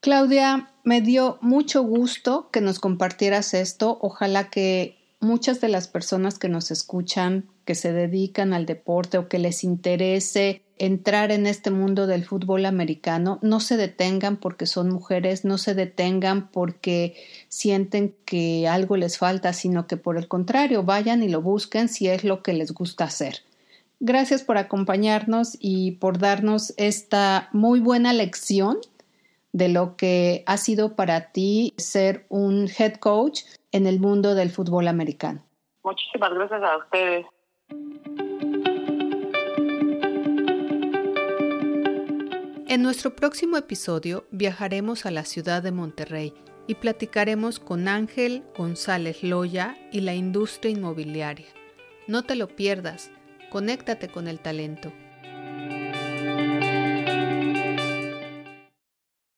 Claudia, 0.00 0.70
me 0.82 1.00
dio 1.00 1.38
mucho 1.40 1.82
gusto 1.82 2.50
que 2.50 2.60
nos 2.60 2.78
compartieras 2.78 3.54
esto. 3.54 3.98
Ojalá 4.00 4.50
que 4.50 5.03
muchas 5.24 5.60
de 5.60 5.68
las 5.68 5.88
personas 5.88 6.38
que 6.38 6.48
nos 6.48 6.70
escuchan, 6.70 7.46
que 7.64 7.74
se 7.74 7.92
dedican 7.92 8.52
al 8.52 8.66
deporte 8.66 9.18
o 9.18 9.28
que 9.28 9.38
les 9.38 9.64
interese 9.64 10.62
entrar 10.76 11.30
en 11.30 11.46
este 11.46 11.70
mundo 11.70 12.06
del 12.06 12.24
fútbol 12.24 12.66
americano, 12.66 13.38
no 13.42 13.60
se 13.60 13.76
detengan 13.76 14.36
porque 14.36 14.66
son 14.66 14.90
mujeres, 14.90 15.44
no 15.44 15.58
se 15.58 15.74
detengan 15.74 16.48
porque 16.50 17.14
sienten 17.48 18.14
que 18.24 18.66
algo 18.68 18.96
les 18.96 19.18
falta, 19.18 19.52
sino 19.52 19.86
que 19.86 19.96
por 19.96 20.18
el 20.18 20.28
contrario, 20.28 20.82
vayan 20.82 21.22
y 21.22 21.28
lo 21.28 21.42
busquen 21.42 21.88
si 21.88 22.08
es 22.08 22.24
lo 22.24 22.42
que 22.42 22.52
les 22.52 22.72
gusta 22.72 23.04
hacer. 23.04 23.42
Gracias 24.00 24.42
por 24.42 24.58
acompañarnos 24.58 25.56
y 25.60 25.92
por 25.92 26.18
darnos 26.18 26.74
esta 26.76 27.48
muy 27.52 27.80
buena 27.80 28.12
lección 28.12 28.78
de 29.54 29.68
lo 29.68 29.96
que 29.96 30.42
ha 30.46 30.56
sido 30.56 30.96
para 30.96 31.30
ti 31.30 31.74
ser 31.78 32.26
un 32.28 32.68
head 32.76 32.94
coach 32.94 33.42
en 33.70 33.86
el 33.86 34.00
mundo 34.00 34.34
del 34.34 34.50
fútbol 34.50 34.88
americano. 34.88 35.46
Muchísimas 35.84 36.34
gracias 36.34 36.60
a 36.62 36.76
ustedes. 36.78 37.26
En 42.66 42.82
nuestro 42.82 43.14
próximo 43.14 43.56
episodio 43.56 44.24
viajaremos 44.32 45.06
a 45.06 45.12
la 45.12 45.24
ciudad 45.24 45.62
de 45.62 45.70
Monterrey 45.70 46.34
y 46.66 46.74
platicaremos 46.74 47.60
con 47.60 47.86
Ángel 47.86 48.42
González 48.58 49.22
Loya 49.22 49.76
y 49.92 50.00
la 50.00 50.14
industria 50.14 50.72
inmobiliaria. 50.72 51.46
No 52.08 52.24
te 52.24 52.34
lo 52.34 52.48
pierdas, 52.48 53.12
conéctate 53.50 54.08
con 54.08 54.26
el 54.26 54.40
talento. 54.40 54.92